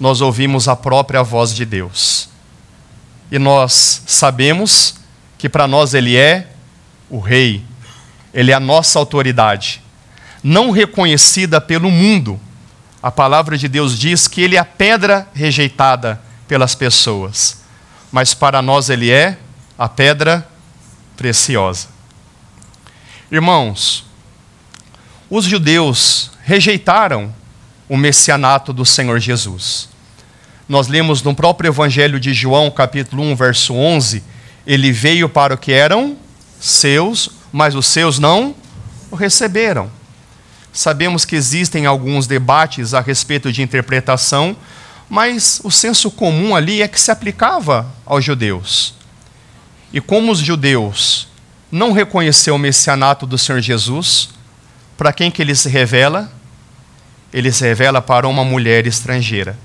nós 0.00 0.20
ouvimos 0.20 0.68
a 0.68 0.76
própria 0.76 1.22
voz 1.22 1.54
de 1.54 1.64
Deus. 1.64 2.28
E 3.30 3.38
nós 3.38 4.02
sabemos 4.06 4.94
que 5.36 5.48
para 5.48 5.66
nós 5.66 5.92
ele 5.92 6.16
é 6.16 6.48
o 7.10 7.18
rei, 7.18 7.62
ele 8.32 8.50
é 8.50 8.54
a 8.54 8.60
nossa 8.60 8.98
autoridade, 8.98 9.82
não 10.42 10.70
reconhecida 10.70 11.60
pelo 11.60 11.90
mundo. 11.90 12.40
A 13.02 13.10
palavra 13.10 13.56
de 13.56 13.68
Deus 13.68 13.98
diz 13.98 14.26
que 14.26 14.40
ele 14.40 14.56
é 14.56 14.58
a 14.58 14.64
pedra 14.64 15.28
rejeitada 15.34 16.20
pelas 16.46 16.74
pessoas, 16.74 17.60
mas 18.10 18.34
para 18.34 18.62
nós 18.62 18.88
ele 18.88 19.10
é 19.10 19.38
a 19.78 19.88
pedra 19.88 20.48
preciosa. 21.16 21.88
Irmãos, 23.30 24.07
os 25.30 25.44
judeus 25.44 26.30
rejeitaram 26.42 27.34
o 27.88 27.96
messianato 27.96 28.72
do 28.72 28.84
Senhor 28.84 29.18
Jesus. 29.18 29.88
Nós 30.68 30.88
lemos 30.88 31.22
no 31.22 31.34
próprio 31.34 31.68
Evangelho 31.68 32.18
de 32.18 32.32
João, 32.32 32.70
capítulo 32.70 33.22
1, 33.22 33.36
verso 33.36 33.74
11: 33.74 34.22
Ele 34.66 34.90
veio 34.90 35.28
para 35.28 35.54
o 35.54 35.58
que 35.58 35.72
eram 35.72 36.16
seus, 36.58 37.30
mas 37.52 37.74
os 37.74 37.86
seus 37.86 38.18
não 38.18 38.54
o 39.10 39.16
receberam. 39.16 39.90
Sabemos 40.72 41.24
que 41.24 41.36
existem 41.36 41.86
alguns 41.86 42.26
debates 42.26 42.94
a 42.94 43.00
respeito 43.00 43.52
de 43.52 43.62
interpretação, 43.62 44.56
mas 45.08 45.60
o 45.64 45.70
senso 45.70 46.10
comum 46.10 46.54
ali 46.54 46.82
é 46.82 46.88
que 46.88 47.00
se 47.00 47.10
aplicava 47.10 47.86
aos 48.04 48.24
judeus. 48.24 48.94
E 49.92 50.00
como 50.00 50.30
os 50.30 50.38
judeus 50.38 51.28
não 51.70 51.92
reconheceu 51.92 52.54
o 52.54 52.58
messianato 52.58 53.26
do 53.26 53.38
Senhor 53.38 53.60
Jesus, 53.60 54.30
para 54.98 55.12
quem 55.12 55.30
que 55.30 55.40
ele 55.40 55.54
se 55.54 55.68
revela? 55.68 56.30
Ele 57.32 57.52
se 57.52 57.64
revela 57.64 58.02
para 58.02 58.26
uma 58.26 58.44
mulher 58.44 58.84
estrangeira. 58.84 59.56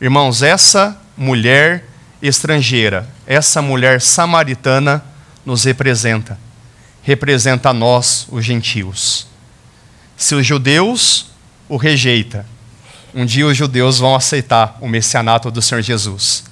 Irmãos, 0.00 0.40
essa 0.40 0.96
mulher 1.16 1.88
estrangeira, 2.22 3.08
essa 3.26 3.60
mulher 3.60 4.00
samaritana 4.00 5.04
nos 5.44 5.64
representa. 5.64 6.38
Representa 7.02 7.70
a 7.70 7.74
nós, 7.74 8.28
os 8.30 8.44
gentios. 8.44 9.26
Se 10.16 10.36
os 10.36 10.46
judeus 10.46 11.26
o 11.68 11.76
rejeita, 11.76 12.46
um 13.12 13.26
dia 13.26 13.46
os 13.46 13.56
judeus 13.56 13.98
vão 13.98 14.14
aceitar 14.14 14.78
o 14.80 14.86
messianato 14.86 15.50
do 15.50 15.60
Senhor 15.60 15.82
Jesus. 15.82 16.44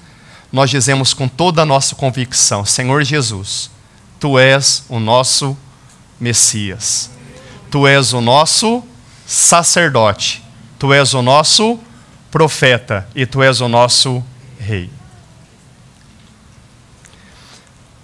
Nós 0.51 0.69
dizemos 0.69 1.15
com 1.15 1.29
toda 1.29 1.63
a 1.63 1.67
nossa 1.67 1.95
convicção: 1.95 2.65
Senhor 2.65 3.05
Jesus, 3.05 3.71
tu 4.19 4.37
és 4.37 4.85
o 4.89 4.99
nosso 4.99 5.57
Messias. 6.19 7.13
Tu 7.73 7.87
és 7.87 8.13
o 8.13 8.21
nosso 8.21 8.85
sacerdote. 9.25 10.43
Tu 10.79 10.93
és 10.93 11.15
o 11.15 11.23
nosso 11.23 11.81
profeta 12.31 13.09
e 13.15 13.25
tu 13.25 13.43
és 13.43 13.63
o 13.63 13.69
nosso 13.69 14.23
rei. 14.61 14.91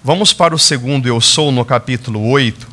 Vamos 0.03 0.33
para 0.33 0.55
o 0.55 0.59
segundo 0.59 1.07
Eu 1.07 1.21
Sou, 1.21 1.53
no 1.53 1.67
capítulo 1.67 2.31
8. 2.31 2.67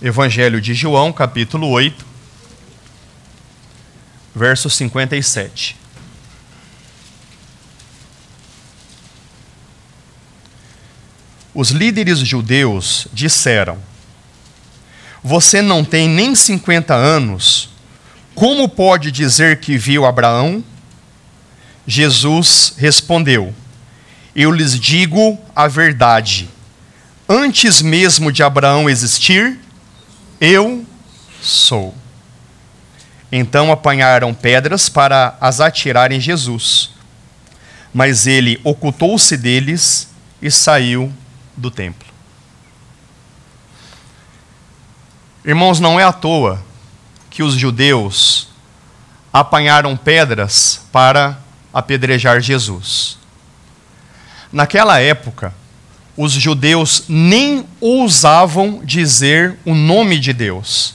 Evangelho 0.00 0.58
de 0.58 0.72
João, 0.72 1.12
capítulo 1.12 1.68
8, 1.68 2.15
verso 4.36 4.70
57. 4.70 5.76
Os 11.52 11.70
líderes 11.70 12.20
judeus 12.20 13.08
disseram: 13.12 13.80
você 15.28 15.60
não 15.60 15.84
tem 15.84 16.08
nem 16.08 16.36
50 16.36 16.94
anos, 16.94 17.68
como 18.32 18.68
pode 18.68 19.10
dizer 19.10 19.58
que 19.58 19.76
viu 19.76 20.06
Abraão? 20.06 20.62
Jesus 21.84 22.74
respondeu: 22.78 23.52
Eu 24.36 24.52
lhes 24.52 24.78
digo 24.78 25.36
a 25.52 25.66
verdade. 25.66 26.48
Antes 27.28 27.82
mesmo 27.82 28.30
de 28.30 28.44
Abraão 28.44 28.88
existir, 28.88 29.58
eu 30.40 30.86
sou. 31.42 31.92
Então 33.30 33.72
apanharam 33.72 34.32
pedras 34.32 34.88
para 34.88 35.36
as 35.40 35.60
atirar 35.60 36.12
em 36.12 36.20
Jesus. 36.20 36.90
Mas 37.92 38.26
ele 38.26 38.60
ocultou-se 38.62 39.36
deles 39.36 40.08
e 40.40 40.50
saiu 40.50 41.12
do 41.56 41.70
templo. 41.70 42.06
Irmãos, 45.44 45.80
não 45.80 45.98
é 45.98 46.04
à 46.04 46.12
toa 46.12 46.62
que 47.30 47.42
os 47.42 47.54
judeus 47.54 48.48
apanharam 49.32 49.96
pedras 49.96 50.80
para 50.90 51.38
apedrejar 51.72 52.40
Jesus. 52.40 53.18
Naquela 54.50 54.98
época, 55.00 55.52
os 56.16 56.32
judeus 56.32 57.04
nem 57.08 57.66
ousavam 57.80 58.80
dizer 58.82 59.58
o 59.64 59.74
nome 59.74 60.18
de 60.18 60.32
Deus. 60.32 60.94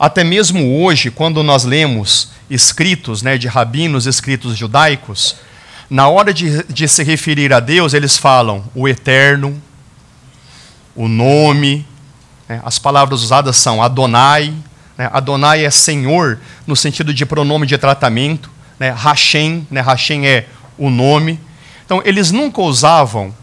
Até 0.00 0.24
mesmo 0.24 0.82
hoje, 0.82 1.10
quando 1.10 1.42
nós 1.42 1.64
lemos 1.64 2.30
escritos 2.48 3.20
né, 3.20 3.36
de 3.36 3.46
rabinos, 3.46 4.06
escritos 4.06 4.56
judaicos, 4.56 5.36
na 5.90 6.08
hora 6.08 6.32
de, 6.32 6.64
de 6.64 6.88
se 6.88 7.02
referir 7.02 7.52
a 7.52 7.60
Deus, 7.60 7.92
eles 7.92 8.16
falam 8.16 8.64
o 8.74 8.88
eterno, 8.88 9.60
o 10.96 11.06
nome, 11.06 11.86
né? 12.48 12.60
As 12.64 12.78
palavras 12.78 13.22
usadas 13.22 13.56
são 13.58 13.82
Adonai, 13.82 14.52
Né? 14.98 15.08
Adonai 15.12 15.64
é 15.64 15.70
Senhor 15.70 16.40
no 16.66 16.74
sentido 16.74 17.14
de 17.14 17.24
pronome 17.24 17.66
de 17.66 17.78
tratamento. 17.78 18.50
Né? 18.78 18.90
Hashem, 18.90 19.66
né? 19.70 19.80
Hashem 19.82 20.26
é 20.26 20.48
o 20.76 20.88
nome. 20.90 21.38
Então, 21.84 22.02
eles 22.04 22.32
nunca 22.32 22.60
usavam 22.62 23.34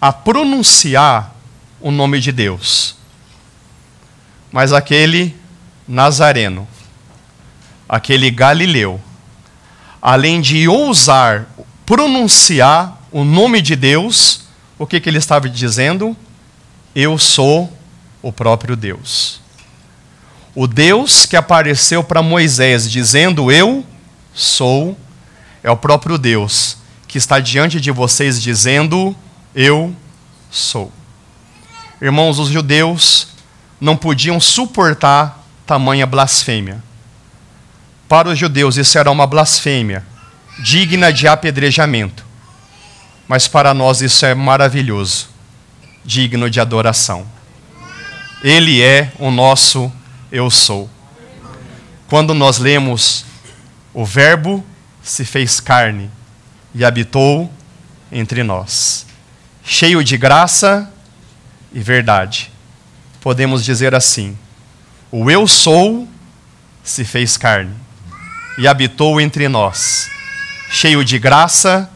a 0.00 0.12
pronunciar 0.12 1.34
o 1.80 1.90
nome 1.90 2.20
de 2.20 2.32
Deus. 2.32 2.96
Mas 4.50 4.72
aquele 4.72 5.34
Nazareno, 5.86 6.66
aquele 7.88 8.30
Galileu, 8.30 9.00
além 10.00 10.40
de 10.40 10.66
ousar 10.68 11.46
pronunciar 11.84 13.02
o 13.10 13.24
nome 13.24 13.60
de 13.60 13.76
Deus, 13.76 14.44
o 14.78 14.86
que, 14.86 15.00
que 15.00 15.10
ele 15.10 15.18
estava 15.18 15.48
dizendo? 15.48 16.16
Eu 16.94 17.18
sou 17.18 17.72
o 18.22 18.32
próprio 18.32 18.76
Deus. 18.76 19.40
O 20.54 20.66
Deus 20.66 21.26
que 21.26 21.36
apareceu 21.36 22.04
para 22.04 22.22
Moisés 22.22 22.90
dizendo 22.90 23.50
eu 23.50 23.84
sou, 24.34 24.96
é 25.62 25.70
o 25.70 25.76
próprio 25.76 26.18
Deus 26.18 26.78
que 27.06 27.18
está 27.18 27.38
diante 27.40 27.80
de 27.80 27.90
vocês 27.90 28.40
dizendo 28.40 29.14
eu 29.54 29.94
sou. 30.50 30.90
Irmãos, 32.00 32.38
os 32.38 32.48
judeus 32.48 33.28
não 33.80 33.96
podiam 33.96 34.40
suportar 34.40 35.41
tamanha 35.72 36.04
blasfêmia. 36.04 36.82
Para 38.06 38.28
os 38.28 38.38
judeus, 38.38 38.76
isso 38.76 38.98
era 38.98 39.10
uma 39.10 39.26
blasfêmia, 39.26 40.04
digna 40.58 41.10
de 41.10 41.26
apedrejamento. 41.26 42.26
Mas 43.26 43.48
para 43.48 43.72
nós, 43.72 44.02
isso 44.02 44.26
é 44.26 44.34
maravilhoso, 44.34 45.30
digno 46.04 46.50
de 46.50 46.60
adoração. 46.60 47.26
Ele 48.44 48.82
é 48.82 49.12
o 49.18 49.30
nosso 49.30 49.90
eu 50.30 50.50
sou. 50.50 50.90
Quando 52.06 52.34
nós 52.34 52.58
lemos 52.58 53.24
o 53.94 54.04
Verbo 54.04 54.62
se 55.02 55.24
fez 55.24 55.58
carne 55.58 56.10
e 56.74 56.84
habitou 56.84 57.50
entre 58.10 58.42
nós, 58.42 59.06
cheio 59.64 60.04
de 60.04 60.18
graça 60.18 60.92
e 61.72 61.80
verdade. 61.80 62.52
Podemos 63.22 63.64
dizer 63.64 63.94
assim: 63.94 64.36
o 65.12 65.30
eu 65.30 65.46
sou 65.46 66.08
se 66.82 67.04
fez 67.04 67.36
carne 67.36 67.74
e 68.58 68.66
habitou 68.66 69.20
entre 69.20 69.48
nós, 69.48 70.10
cheio 70.68 71.04
de 71.04 71.18
graça 71.18 71.88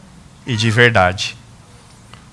e 0.45 0.55
de 0.55 0.71
verdade. 0.71 1.35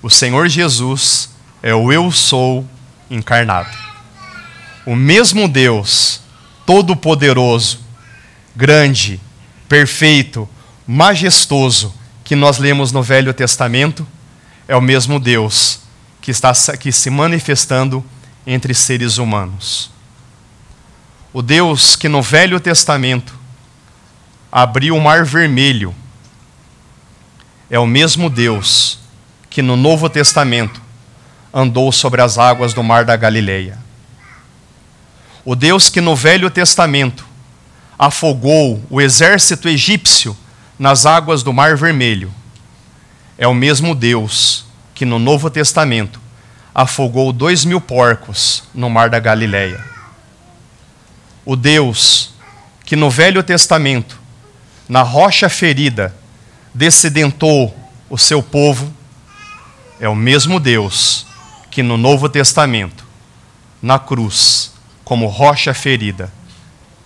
O 0.01 0.09
Senhor 0.09 0.47
Jesus 0.47 1.29
é 1.61 1.75
o 1.75 1.91
eu 1.91 2.09
sou 2.11 2.65
encarnado 3.09 3.85
o 4.85 4.95
mesmo 4.95 5.47
Deus, 5.47 6.21
todo-poderoso, 6.65 7.79
grande, 8.55 9.19
perfeito, 9.67 10.47
majestoso, 10.85 11.93
que 12.23 12.35
nós 12.35 12.59
lemos 12.59 12.91
no 12.91 13.01
Velho 13.01 13.33
Testamento, 13.33 14.07
é 14.67 14.75
o 14.75 14.81
mesmo 14.81 15.19
Deus 15.19 15.79
que 16.21 16.31
está 16.31 16.51
aqui 16.71 16.91
se 16.91 17.09
manifestando 17.09 18.03
entre 18.45 18.73
seres 18.73 19.17
humanos. 19.17 19.91
O 21.35 21.41
Deus 21.41 21.97
que 21.97 22.07
no 22.07 22.21
Velho 22.21 22.61
Testamento 22.61 23.37
abriu 24.49 24.95
o 24.95 25.01
Mar 25.01 25.25
Vermelho 25.25 25.93
é 27.69 27.77
o 27.77 27.85
mesmo 27.85 28.29
Deus 28.29 28.99
que 29.49 29.61
no 29.61 29.75
Novo 29.75 30.09
Testamento 30.09 30.81
andou 31.53 31.91
sobre 31.91 32.21
as 32.21 32.37
águas 32.37 32.73
do 32.73 32.81
Mar 32.81 33.03
da 33.03 33.17
Galileia. 33.17 33.77
O 35.43 35.57
Deus 35.57 35.89
que 35.89 35.99
no 35.99 36.15
Velho 36.15 36.49
Testamento 36.49 37.27
afogou 37.99 38.81
o 38.89 39.01
exército 39.01 39.67
egípcio 39.67 40.37
nas 40.79 41.05
águas 41.05 41.43
do 41.43 41.51
Mar 41.51 41.75
Vermelho, 41.75 42.33
é 43.37 43.45
o 43.45 43.53
mesmo 43.53 43.93
Deus 43.93 44.63
que 44.93 45.03
no 45.03 45.19
Novo 45.19 45.49
Testamento 45.49 46.17
afogou 46.73 47.33
dois 47.33 47.65
mil 47.65 47.81
porcos 47.81 48.63
no 48.73 48.89
Mar 48.89 49.09
da 49.09 49.19
Galileia. 49.19 49.94
O 51.45 51.55
Deus 51.55 52.33
que 52.83 52.95
no 52.95 53.09
Velho 53.09 53.43
Testamento, 53.43 54.19
na 54.87 55.01
rocha 55.01 55.49
ferida, 55.49 56.15
descedentou 56.73 57.75
o 58.09 58.17
seu 58.17 58.43
povo, 58.43 58.93
é 59.99 60.07
o 60.07 60.15
mesmo 60.15 60.59
Deus 60.59 61.25
que 61.71 61.81
no 61.81 61.97
Novo 61.97 62.29
Testamento, 62.29 63.03
na 63.81 63.97
cruz, 63.97 64.71
como 65.03 65.27
rocha 65.27 65.73
ferida, 65.73 66.31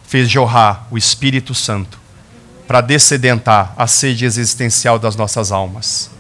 fez 0.08 0.30
jorrar 0.30 0.88
o 0.92 0.98
Espírito 0.98 1.54
Santo 1.54 2.00
para 2.68 2.82
descedentar 2.82 3.74
a 3.78 3.88
sede 3.88 4.26
existencial 4.26 5.00
das 5.00 5.16
nossas 5.16 5.52
almas. 5.52 6.12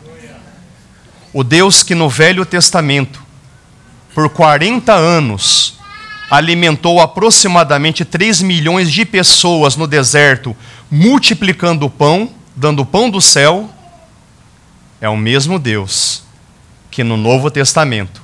O 1.32 1.44
Deus 1.44 1.84
que 1.84 1.94
no 1.94 2.10
Velho 2.10 2.46
Testamento, 2.46 3.22
por 4.16 4.30
40 4.30 4.92
anos, 4.94 5.69
alimentou 6.30 7.02
aproximadamente 7.02 8.06
3 8.06 8.42
milhões 8.42 8.92
de 8.92 9.06
pessoas 9.06 9.76
no 9.76 9.88
deserto, 9.88 10.56
multiplicando 10.90 11.86
o 11.86 11.90
pão, 11.90 12.32
dando 12.56 12.82
o 12.82 12.86
pão 12.86 13.10
do 13.10 13.20
céu, 13.20 13.70
é 15.02 15.10
o 15.10 15.18
mesmo 15.18 15.58
Deus 15.58 16.24
que 16.92 17.04
no 17.04 17.16
Novo 17.16 17.50
Testamento 17.50 18.22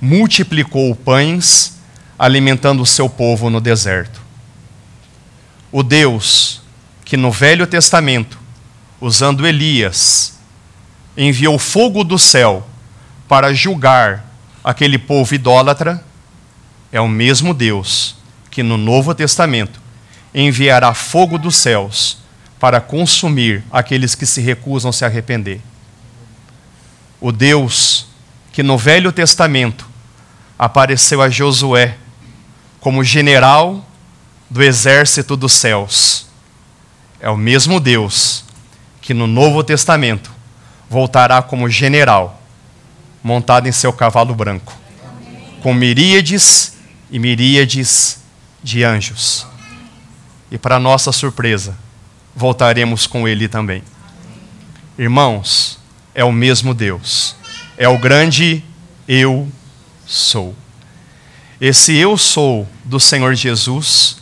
multiplicou 0.00 0.94
pães 0.94 1.78
alimentando 2.18 2.82
o 2.82 2.86
seu 2.86 3.08
povo 3.08 3.48
no 3.48 3.60
deserto. 3.60 4.20
O 5.70 5.82
Deus 5.82 6.60
que 7.04 7.16
no 7.16 7.30
Velho 7.30 7.66
Testamento, 7.66 8.38
usando 9.00 9.46
Elias, 9.46 10.38
enviou 11.16 11.58
fogo 11.58 12.02
do 12.02 12.18
céu 12.18 12.66
para 13.28 13.52
julgar 13.52 14.24
aquele 14.64 14.98
povo 14.98 15.34
idólatra, 15.34 16.02
é 16.92 17.00
o 17.00 17.08
mesmo 17.08 17.54
Deus 17.54 18.14
que 18.50 18.62
no 18.62 18.76
Novo 18.76 19.14
Testamento 19.14 19.80
enviará 20.34 20.92
fogo 20.92 21.38
dos 21.38 21.56
céus 21.56 22.18
para 22.60 22.80
consumir 22.80 23.64
aqueles 23.72 24.14
que 24.14 24.26
se 24.26 24.40
recusam 24.42 24.90
a 24.90 24.92
se 24.92 25.04
arrepender. 25.04 25.60
O 27.18 27.32
Deus 27.32 28.06
que 28.52 28.62
no 28.62 28.76
Velho 28.76 29.10
Testamento 29.10 29.86
apareceu 30.58 31.22
a 31.22 31.30
Josué 31.30 31.96
como 32.78 33.02
general 33.02 33.84
do 34.50 34.62
exército 34.62 35.34
dos 35.34 35.52
céus. 35.52 36.26
É 37.18 37.30
o 37.30 37.36
mesmo 37.36 37.80
Deus 37.80 38.44
que 39.00 39.14
no 39.14 39.26
Novo 39.26 39.64
Testamento 39.64 40.30
voltará 40.90 41.40
como 41.40 41.70
general, 41.70 42.42
montado 43.24 43.66
em 43.66 43.72
seu 43.72 43.92
cavalo 43.92 44.34
branco, 44.34 44.74
com 45.62 45.72
miríades 45.72 46.72
e 47.12 47.18
miríades 47.18 48.18
de 48.62 48.82
anjos. 48.82 49.46
E 50.50 50.56
para 50.56 50.80
nossa 50.80 51.12
surpresa, 51.12 51.76
voltaremos 52.34 53.06
com 53.06 53.28
ele 53.28 53.46
também. 53.46 53.84
Irmãos, 54.98 55.78
é 56.14 56.24
o 56.24 56.32
mesmo 56.32 56.72
Deus, 56.72 57.36
é 57.76 57.86
o 57.86 57.98
grande 57.98 58.64
eu 59.06 59.46
sou. 60.06 60.56
Esse 61.60 61.94
eu 61.94 62.16
sou 62.16 62.66
do 62.84 62.98
Senhor 62.98 63.34
Jesus, 63.34 64.18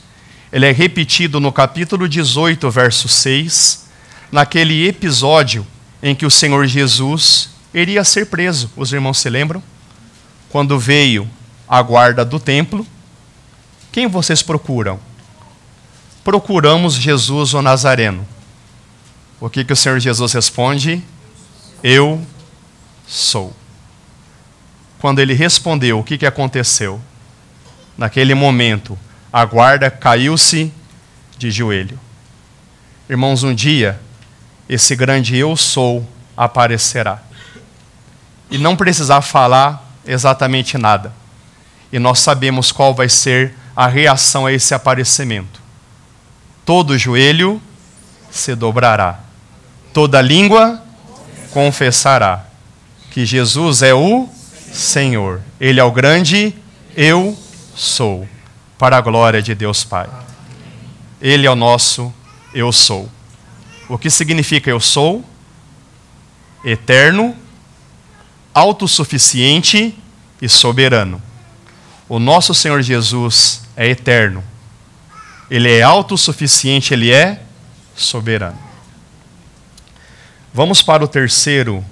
ele 0.52 0.66
é 0.66 0.72
repetido 0.72 1.38
no 1.40 1.52
capítulo 1.52 2.08
18, 2.08 2.70
verso 2.70 3.08
6, 3.08 3.88
naquele 4.32 4.86
episódio 4.86 5.66
em 6.02 6.14
que 6.14 6.26
o 6.26 6.30
Senhor 6.30 6.66
Jesus 6.66 7.50
iria 7.72 8.02
ser 8.04 8.26
preso. 8.26 8.70
Os 8.76 8.92
irmãos 8.92 9.18
se 9.18 9.30
lembram? 9.30 9.62
Quando 10.48 10.78
veio 10.78 11.28
a 11.70 11.80
guarda 11.82 12.24
do 12.24 12.40
templo, 12.40 12.84
quem 13.92 14.08
vocês 14.08 14.42
procuram? 14.42 14.98
Procuramos 16.24 16.94
Jesus 16.94 17.54
o 17.54 17.62
Nazareno. 17.62 18.26
O 19.40 19.48
que, 19.48 19.64
que 19.64 19.72
o 19.72 19.76
Senhor 19.76 20.00
Jesus 20.00 20.32
responde? 20.32 21.00
Eu 21.80 22.20
sou. 23.06 23.54
Quando 24.98 25.20
ele 25.20 25.32
respondeu, 25.32 26.00
o 26.00 26.02
que, 26.02 26.18
que 26.18 26.26
aconteceu? 26.26 27.00
Naquele 27.96 28.34
momento, 28.34 28.98
a 29.32 29.44
guarda 29.44 29.88
caiu-se 29.88 30.72
de 31.38 31.52
joelho. 31.52 31.98
Irmãos, 33.08 33.44
um 33.44 33.54
dia, 33.54 34.00
esse 34.68 34.96
grande 34.96 35.36
eu 35.36 35.56
sou 35.56 36.04
aparecerá. 36.36 37.22
E 38.50 38.58
não 38.58 38.74
precisar 38.74 39.22
falar 39.22 39.88
exatamente 40.04 40.76
nada. 40.76 41.20
E 41.92 41.98
nós 41.98 42.20
sabemos 42.20 42.70
qual 42.72 42.94
vai 42.94 43.08
ser 43.08 43.54
a 43.74 43.86
reação 43.86 44.46
a 44.46 44.52
esse 44.52 44.74
aparecimento. 44.74 45.60
Todo 46.64 46.98
joelho 46.98 47.60
se 48.30 48.54
dobrará, 48.54 49.20
toda 49.92 50.20
língua 50.20 50.82
confessará 51.50 52.44
que 53.10 53.26
Jesus 53.26 53.82
é 53.82 53.92
o 53.92 54.28
Senhor. 54.72 55.40
Ele 55.60 55.80
é 55.80 55.84
o 55.84 55.90
grande 55.90 56.54
eu 56.96 57.36
sou, 57.74 58.28
para 58.78 58.96
a 58.96 59.00
glória 59.00 59.42
de 59.42 59.54
Deus 59.54 59.82
Pai. 59.84 60.08
Ele 61.20 61.46
é 61.46 61.50
o 61.50 61.56
nosso 61.56 62.12
eu 62.54 62.72
sou. 62.72 63.08
O 63.88 63.98
que 63.98 64.08
significa 64.08 64.70
eu 64.70 64.80
sou? 64.80 65.24
Eterno, 66.64 67.34
autossuficiente 68.54 69.94
e 70.40 70.48
soberano. 70.48 71.20
O 72.10 72.18
nosso 72.18 72.52
Senhor 72.52 72.82
Jesus 72.82 73.62
é 73.76 73.88
eterno. 73.88 74.42
Ele 75.48 75.72
é 75.72 75.80
autossuficiente, 75.80 76.92
ele 76.92 77.12
é 77.12 77.40
soberano. 77.94 78.58
Vamos 80.52 80.82
para 80.82 81.04
o 81.04 81.08
terceiro 81.08 81.84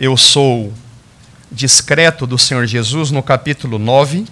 eu 0.00 0.16
sou 0.16 0.74
discreto 1.50 2.26
do 2.26 2.36
Senhor 2.36 2.66
Jesus 2.66 3.12
no 3.12 3.22
capítulo 3.22 3.78
9. 3.78 4.26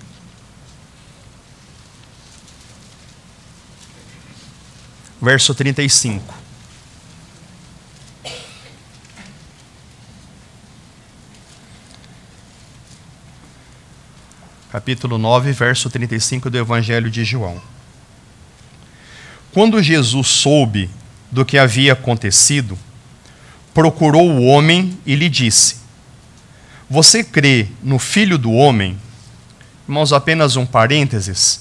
Verso 5.22 5.54
35. 5.54 6.43
Capítulo 14.74 15.18
9, 15.18 15.52
verso 15.52 15.88
35 15.88 16.50
do 16.50 16.58
Evangelho 16.58 17.08
de 17.08 17.24
João. 17.24 17.62
Quando 19.52 19.80
Jesus 19.80 20.26
soube 20.26 20.90
do 21.30 21.44
que 21.44 21.56
havia 21.56 21.92
acontecido, 21.92 22.76
procurou 23.72 24.28
o 24.28 24.44
homem 24.44 24.98
e 25.06 25.14
lhe 25.14 25.28
disse: 25.28 25.76
Você 26.90 27.22
crê 27.22 27.68
no 27.84 28.00
Filho 28.00 28.36
do 28.36 28.50
Homem? 28.50 28.98
Irmãos, 29.88 30.12
apenas 30.12 30.56
um 30.56 30.66
parênteses. 30.66 31.60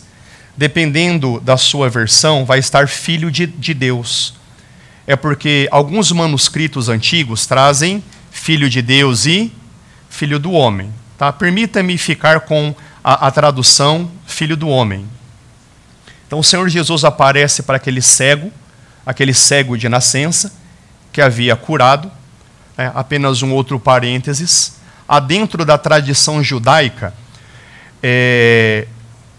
Dependendo 0.57 1.39
da 1.39 1.55
sua 1.55 1.91
versão, 1.91 2.45
vai 2.45 2.57
estar 2.57 2.87
Filho 2.87 3.29
de, 3.29 3.45
de 3.45 3.75
Deus. 3.75 4.33
É 5.05 5.15
porque 5.15 5.67
alguns 5.69 6.11
manuscritos 6.11 6.89
antigos 6.89 7.45
trazem 7.45 8.03
Filho 8.31 8.67
de 8.67 8.81
Deus 8.81 9.27
e 9.27 9.51
Filho 10.09 10.39
do 10.39 10.51
Homem. 10.51 10.91
Tá? 11.15 11.31
Permita-me 11.31 11.95
ficar 11.95 12.39
com 12.39 12.75
a, 13.03 13.27
a 13.27 13.31
tradução 13.31 14.09
filho 14.25 14.55
do 14.55 14.67
homem. 14.67 15.05
Então 16.25 16.39
o 16.39 16.43
Senhor 16.43 16.67
Jesus 16.69 17.03
aparece 17.03 17.61
para 17.61 17.77
aquele 17.77 18.01
cego, 18.01 18.51
aquele 19.05 19.33
cego 19.33 19.77
de 19.77 19.89
nascença, 19.89 20.53
que 21.11 21.21
havia 21.21 21.55
curado, 21.55 22.11
é, 22.77 22.91
apenas 22.95 23.41
um 23.41 23.51
outro 23.53 23.79
parênteses. 23.79 24.81
Dentro 25.27 25.63
da 25.63 25.77
tradição 25.77 26.41
judaica 26.41 27.13
é, 28.01 28.87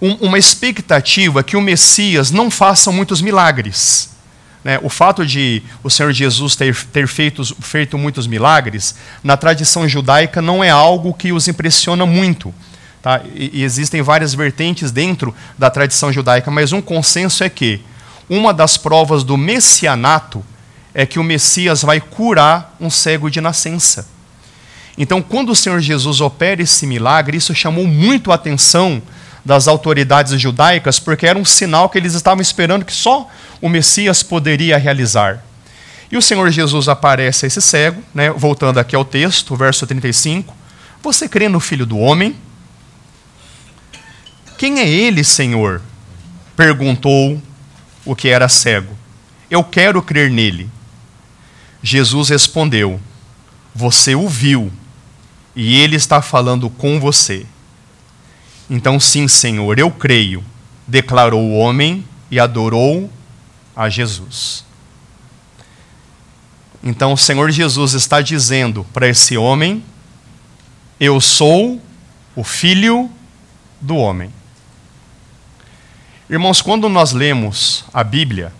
um, 0.00 0.12
uma 0.26 0.38
expectativa 0.38 1.42
que 1.42 1.56
o 1.56 1.60
Messias 1.60 2.30
não 2.30 2.50
faça 2.50 2.92
muitos 2.92 3.20
milagres. 3.20 4.14
Né? 4.62 4.78
O 4.82 4.88
fato 4.88 5.26
de 5.26 5.62
o 5.82 5.90
Senhor 5.90 6.12
Jesus 6.12 6.54
ter, 6.54 6.74
ter 6.86 7.08
feito, 7.08 7.44
feito 7.60 7.98
muitos 7.98 8.26
milagres, 8.26 8.94
na 9.22 9.36
tradição 9.36 9.88
judaica, 9.88 10.40
não 10.40 10.62
é 10.62 10.70
algo 10.70 11.12
que 11.12 11.32
os 11.32 11.48
impressiona 11.48 12.06
muito. 12.06 12.54
Tá? 13.04 13.20
E, 13.34 13.60
e 13.60 13.62
existem 13.62 14.00
várias 14.00 14.32
vertentes 14.32 14.90
dentro 14.90 15.34
da 15.58 15.68
tradição 15.68 16.10
judaica, 16.10 16.50
mas 16.50 16.72
um 16.72 16.80
consenso 16.80 17.44
é 17.44 17.50
que 17.50 17.82
uma 18.30 18.50
das 18.54 18.78
provas 18.78 19.22
do 19.22 19.36
messianato 19.36 20.42
é 20.94 21.04
que 21.04 21.18
o 21.18 21.22
Messias 21.22 21.82
vai 21.82 22.00
curar 22.00 22.74
um 22.80 22.88
cego 22.88 23.30
de 23.30 23.42
nascença. 23.42 24.08
Então, 24.96 25.20
quando 25.20 25.50
o 25.50 25.54
Senhor 25.54 25.80
Jesus 25.80 26.22
opera 26.22 26.62
esse 26.62 26.86
milagre, 26.86 27.36
isso 27.36 27.54
chamou 27.54 27.86
muito 27.86 28.32
a 28.32 28.36
atenção 28.36 29.02
das 29.44 29.68
autoridades 29.68 30.40
judaicas, 30.40 30.98
porque 30.98 31.26
era 31.26 31.38
um 31.38 31.44
sinal 31.44 31.90
que 31.90 31.98
eles 31.98 32.14
estavam 32.14 32.40
esperando 32.40 32.86
que 32.86 32.92
só 32.94 33.28
o 33.60 33.68
Messias 33.68 34.22
poderia 34.22 34.78
realizar. 34.78 35.44
E 36.10 36.16
o 36.16 36.22
Senhor 36.22 36.50
Jesus 36.50 36.88
aparece 36.88 37.44
a 37.44 37.48
esse 37.48 37.60
cego, 37.60 38.02
né, 38.14 38.30
voltando 38.30 38.80
aqui 38.80 38.96
ao 38.96 39.04
texto, 39.04 39.54
verso 39.54 39.86
35. 39.86 40.56
Você 41.02 41.28
crê 41.28 41.50
no 41.50 41.60
Filho 41.60 41.84
do 41.84 41.98
Homem? 41.98 42.34
Quem 44.56 44.78
é 44.78 44.88
ele, 44.88 45.24
Senhor? 45.24 45.80
perguntou 46.56 47.40
o 48.04 48.14
que 48.14 48.28
era 48.28 48.48
cego. 48.48 48.96
Eu 49.50 49.62
quero 49.64 50.02
crer 50.02 50.30
nele. 50.30 50.70
Jesus 51.82 52.28
respondeu: 52.28 53.00
Você 53.74 54.14
o 54.14 54.28
viu, 54.28 54.72
e 55.54 55.76
ele 55.76 55.96
está 55.96 56.22
falando 56.22 56.70
com 56.70 56.98
você. 56.98 57.46
Então, 58.68 58.98
sim, 58.98 59.28
Senhor, 59.28 59.78
eu 59.78 59.90
creio, 59.90 60.42
declarou 60.86 61.42
o 61.42 61.58
homem 61.58 62.04
e 62.30 62.40
adorou 62.40 63.10
a 63.76 63.88
Jesus. 63.88 64.64
Então, 66.82 67.12
o 67.12 67.18
Senhor 67.18 67.50
Jesus 67.50 67.92
está 67.92 68.20
dizendo 68.20 68.84
para 68.92 69.08
esse 69.08 69.36
homem: 69.36 69.84
Eu 70.98 71.20
sou 71.20 71.80
o 72.34 72.44
filho 72.44 73.10
do 73.80 73.96
homem. 73.96 74.30
Irmãos, 76.28 76.62
quando 76.62 76.88
nós 76.88 77.12
lemos 77.12 77.84
a 77.92 78.02
Bíblia, 78.02 78.50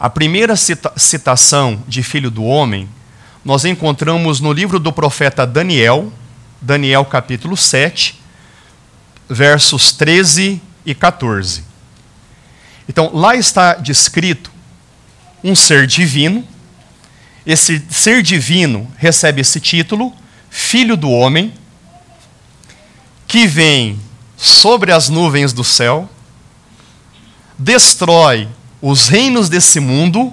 a 0.00 0.08
primeira 0.08 0.56
cita 0.56 0.90
citação 0.96 1.82
de 1.86 2.02
filho 2.02 2.30
do 2.30 2.42
homem, 2.42 2.88
nós 3.44 3.66
encontramos 3.66 4.40
no 4.40 4.50
livro 4.50 4.80
do 4.80 4.90
profeta 4.90 5.46
Daniel, 5.46 6.10
Daniel 6.58 7.04
capítulo 7.04 7.54
7, 7.54 8.18
versos 9.28 9.92
13 9.92 10.62
e 10.86 10.94
14. 10.94 11.64
Então, 12.88 13.10
lá 13.12 13.36
está 13.36 13.74
descrito 13.74 14.50
um 15.44 15.54
ser 15.54 15.86
divino. 15.86 16.48
Esse 17.44 17.84
ser 17.90 18.22
divino 18.22 18.90
recebe 18.96 19.42
esse 19.42 19.60
título, 19.60 20.10
Filho 20.48 20.96
do 20.96 21.10
Homem, 21.10 21.52
que 23.26 23.46
vem 23.46 24.00
sobre 24.34 24.92
as 24.92 25.10
nuvens 25.10 25.52
do 25.52 25.62
céu 25.62 26.08
destrói 27.62 28.48
os 28.80 29.08
reinos 29.08 29.48
desse 29.48 29.78
mundo 29.78 30.32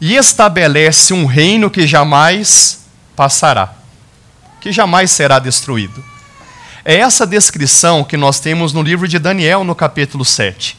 e 0.00 0.14
estabelece 0.16 1.12
um 1.12 1.26
reino 1.26 1.68
que 1.68 1.86
jamais 1.86 2.84
passará, 3.16 3.74
que 4.60 4.70
jamais 4.70 5.10
será 5.10 5.38
destruído. 5.38 6.02
É 6.84 6.96
essa 6.96 7.26
descrição 7.26 8.04
que 8.04 8.16
nós 8.16 8.40
temos 8.40 8.72
no 8.72 8.80
livro 8.80 9.06
de 9.06 9.18
Daniel, 9.18 9.64
no 9.64 9.74
capítulo 9.74 10.24
7. 10.24 10.78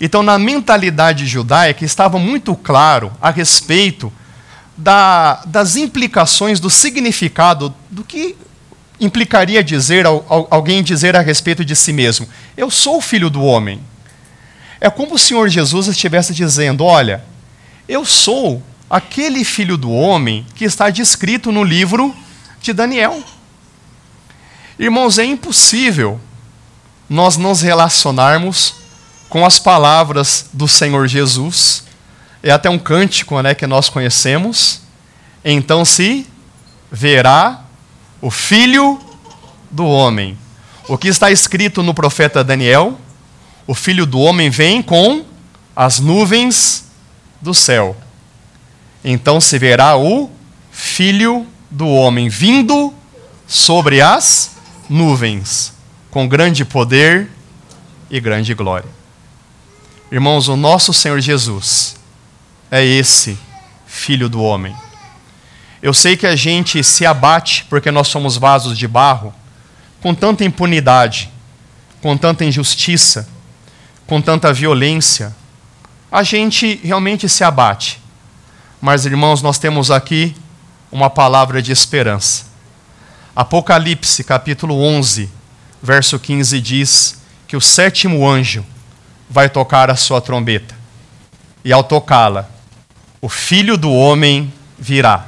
Então, 0.00 0.22
na 0.22 0.38
mentalidade 0.38 1.26
judaica, 1.26 1.84
estava 1.84 2.18
muito 2.18 2.54
claro 2.54 3.12
a 3.20 3.30
respeito 3.30 4.12
da, 4.76 5.42
das 5.44 5.74
implicações, 5.74 6.60
do 6.60 6.70
significado, 6.70 7.74
do 7.90 8.04
que 8.04 8.36
implicaria 9.00 9.62
dizer 9.62 10.06
alguém 10.06 10.82
dizer 10.82 11.16
a 11.16 11.20
respeito 11.20 11.64
de 11.64 11.74
si 11.74 11.92
mesmo: 11.92 12.28
Eu 12.56 12.70
sou 12.70 13.00
filho 13.00 13.28
do 13.28 13.42
homem. 13.42 13.80
É 14.80 14.88
como 14.88 15.14
o 15.14 15.18
Senhor 15.18 15.48
Jesus 15.48 15.86
estivesse 15.88 16.32
dizendo: 16.32 16.84
Olha, 16.84 17.24
eu 17.88 18.04
sou 18.04 18.62
aquele 18.88 19.44
filho 19.44 19.76
do 19.76 19.90
homem 19.90 20.46
que 20.54 20.64
está 20.64 20.90
descrito 20.90 21.50
no 21.52 21.64
livro 21.64 22.14
de 22.60 22.72
Daniel. 22.72 23.22
Irmãos, 24.78 25.18
é 25.18 25.24
impossível 25.24 26.20
nós 27.08 27.36
nos 27.36 27.62
relacionarmos 27.62 28.74
com 29.28 29.44
as 29.44 29.58
palavras 29.58 30.46
do 30.52 30.68
Senhor 30.68 31.08
Jesus. 31.08 31.84
É 32.42 32.50
até 32.50 32.70
um 32.70 32.78
cântico 32.78 33.40
né, 33.42 33.54
que 33.54 33.66
nós 33.66 33.88
conhecemos. 33.88 34.82
Então 35.44 35.84
se 35.84 36.26
verá 36.90 37.64
o 38.20 38.30
filho 38.30 39.00
do 39.70 39.84
homem. 39.84 40.38
O 40.88 40.96
que 40.96 41.08
está 41.08 41.30
escrito 41.30 41.82
no 41.82 41.92
profeta 41.92 42.42
Daniel 42.42 42.98
o 43.68 43.74
filho 43.74 44.06
do 44.06 44.18
homem 44.18 44.48
vem 44.48 44.82
com 44.82 45.26
as 45.76 46.00
nuvens 46.00 46.86
do 47.38 47.52
céu. 47.52 47.94
Então 49.04 49.42
se 49.42 49.58
verá 49.58 49.94
o 49.94 50.30
filho 50.72 51.46
do 51.70 51.86
homem 51.86 52.30
vindo 52.30 52.94
sobre 53.46 54.00
as 54.00 54.52
nuvens, 54.88 55.74
com 56.10 56.26
grande 56.26 56.64
poder 56.64 57.28
e 58.10 58.18
grande 58.18 58.54
glória. 58.54 58.88
Irmãos, 60.10 60.48
o 60.48 60.56
nosso 60.56 60.94
Senhor 60.94 61.20
Jesus 61.20 61.94
é 62.70 62.82
esse 62.82 63.38
filho 63.86 64.30
do 64.30 64.42
homem. 64.42 64.74
Eu 65.82 65.92
sei 65.92 66.16
que 66.16 66.26
a 66.26 66.34
gente 66.34 66.82
se 66.82 67.04
abate 67.04 67.66
porque 67.68 67.90
nós 67.90 68.08
somos 68.08 68.38
vasos 68.38 68.78
de 68.78 68.88
barro, 68.88 69.34
com 70.00 70.14
tanta 70.14 70.42
impunidade, 70.42 71.30
com 72.00 72.16
tanta 72.16 72.46
injustiça 72.46 73.28
com 74.08 74.22
tanta 74.22 74.54
violência, 74.54 75.36
a 76.10 76.22
gente 76.22 76.80
realmente 76.82 77.28
se 77.28 77.44
abate. 77.44 78.00
Mas, 78.80 79.04
irmãos, 79.04 79.42
nós 79.42 79.58
temos 79.58 79.90
aqui 79.90 80.34
uma 80.90 81.10
palavra 81.10 81.60
de 81.60 81.70
esperança. 81.70 82.46
Apocalipse, 83.36 84.24
capítulo 84.24 84.82
11, 84.82 85.28
verso 85.82 86.18
15 86.18 86.58
diz 86.58 87.20
que 87.46 87.54
o 87.54 87.60
sétimo 87.60 88.26
anjo 88.26 88.64
vai 89.28 89.50
tocar 89.50 89.90
a 89.90 89.96
sua 89.96 90.22
trombeta. 90.22 90.74
E 91.62 91.70
ao 91.70 91.84
tocá-la, 91.84 92.48
o 93.20 93.28
filho 93.28 93.76
do 93.76 93.92
homem 93.92 94.50
virá. 94.78 95.26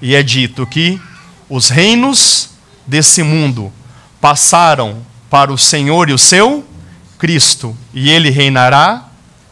E 0.00 0.16
é 0.16 0.24
dito 0.24 0.66
que 0.66 1.00
os 1.48 1.68
reinos 1.68 2.50
desse 2.84 3.22
mundo 3.22 3.72
passaram 4.20 5.06
para 5.30 5.52
o 5.52 5.58
Senhor 5.58 6.10
e 6.10 6.12
o 6.12 6.18
seu 6.18 6.66
Cristo, 7.22 7.76
e 7.94 8.10
ele 8.10 8.30
reinará 8.30 9.04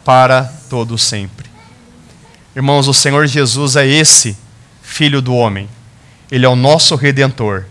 para 0.03 0.43
todo 0.69 0.97
sempre. 0.97 1.49
Irmãos, 2.53 2.89
o 2.89 2.93
Senhor 2.93 3.25
Jesus 3.27 3.77
é 3.77 3.87
esse 3.87 4.37
filho 4.81 5.21
do 5.21 5.33
homem. 5.33 5.69
Ele 6.29 6.45
é 6.45 6.49
o 6.49 6.55
nosso 6.57 6.97
redentor. 6.97 7.63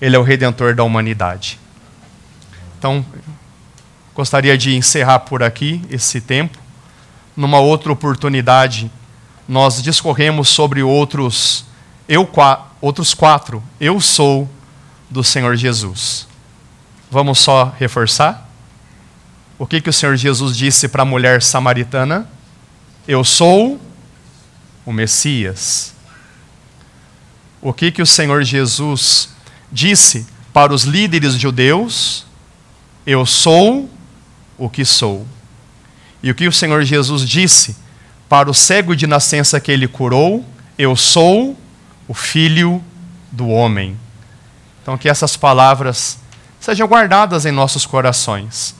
Ele 0.00 0.14
é 0.14 0.18
o 0.20 0.22
redentor 0.22 0.76
da 0.76 0.84
humanidade. 0.84 1.58
Então, 2.78 3.04
gostaria 4.14 4.56
de 4.56 4.76
encerrar 4.76 5.18
por 5.18 5.42
aqui 5.42 5.82
esse 5.90 6.20
tempo. 6.20 6.56
Numa 7.36 7.58
outra 7.58 7.90
oportunidade, 7.90 8.88
nós 9.48 9.82
discorremos 9.82 10.48
sobre 10.48 10.80
outros 10.80 11.64
eu 12.08 12.30
outros 12.80 13.14
quatro 13.14 13.60
eu 13.80 14.00
sou 14.00 14.48
do 15.10 15.24
Senhor 15.24 15.56
Jesus. 15.56 16.28
Vamos 17.10 17.40
só 17.40 17.74
reforçar? 17.80 18.48
O 19.60 19.66
que, 19.66 19.78
que 19.78 19.90
o 19.90 19.92
Senhor 19.92 20.16
Jesus 20.16 20.56
disse 20.56 20.88
para 20.88 21.02
a 21.02 21.04
mulher 21.04 21.42
samaritana? 21.42 22.26
Eu 23.06 23.22
sou 23.22 23.78
o 24.86 24.90
Messias. 24.90 25.94
O 27.60 27.70
que, 27.70 27.92
que 27.92 28.00
o 28.00 28.06
Senhor 28.06 28.42
Jesus 28.42 29.28
disse 29.70 30.26
para 30.50 30.72
os 30.72 30.84
líderes 30.84 31.34
judeus: 31.34 32.24
Eu 33.04 33.26
sou 33.26 33.90
o 34.56 34.70
que 34.70 34.82
sou. 34.82 35.26
E 36.22 36.30
o 36.30 36.34
que 36.34 36.48
o 36.48 36.52
Senhor 36.52 36.82
Jesus 36.82 37.28
disse 37.28 37.76
para 38.30 38.50
o 38.50 38.54
cego 38.54 38.96
de 38.96 39.06
nascença 39.06 39.60
que 39.60 39.70
ele 39.70 39.86
curou: 39.86 40.42
Eu 40.78 40.96
sou 40.96 41.54
o 42.08 42.14
filho 42.14 42.82
do 43.30 43.48
homem. 43.48 43.94
Então, 44.80 44.96
que 44.96 45.06
essas 45.06 45.36
palavras 45.36 46.18
sejam 46.58 46.88
guardadas 46.88 47.44
em 47.44 47.52
nossos 47.52 47.84
corações 47.84 48.79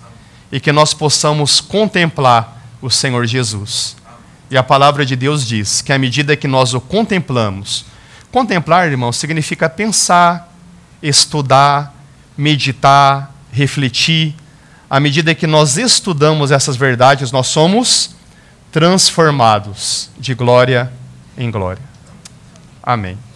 e 0.51 0.59
que 0.59 0.73
nós 0.73 0.93
possamos 0.93 1.61
contemplar 1.61 2.61
o 2.83 2.91
Senhor 2.91 3.27
Jesus. 3.27 3.97
E 4.51 4.57
a 4.57 4.63
palavra 4.63 5.07
de 5.07 5.15
Deus 5.15 5.47
diz 5.47 5.81
que 5.81 5.93
à 5.93 5.99
medida 5.99 6.37
que 6.37 6.49
nós 6.49 6.75
o 6.75 6.81
contemplamos, 6.81 7.85
contemplar, 8.33 8.91
irmão, 8.91 9.13
significa 9.13 9.69
pensar, 9.69 10.53
estudar, 11.03 11.95
meditar, 12.37 13.33
refletir. 13.53 14.35
À 14.89 14.99
medida 14.99 15.35
que 15.35 15.47
nós 15.47 15.77
estudamos 15.77 16.51
essas 16.51 16.77
verdades, 16.77 17.31
nós 17.31 17.47
somos 17.47 18.15
transformados 18.73 20.11
de 20.19 20.35
glória 20.35 20.93
em 21.37 21.51
glória. 21.51 21.83
Amém. 22.83 23.30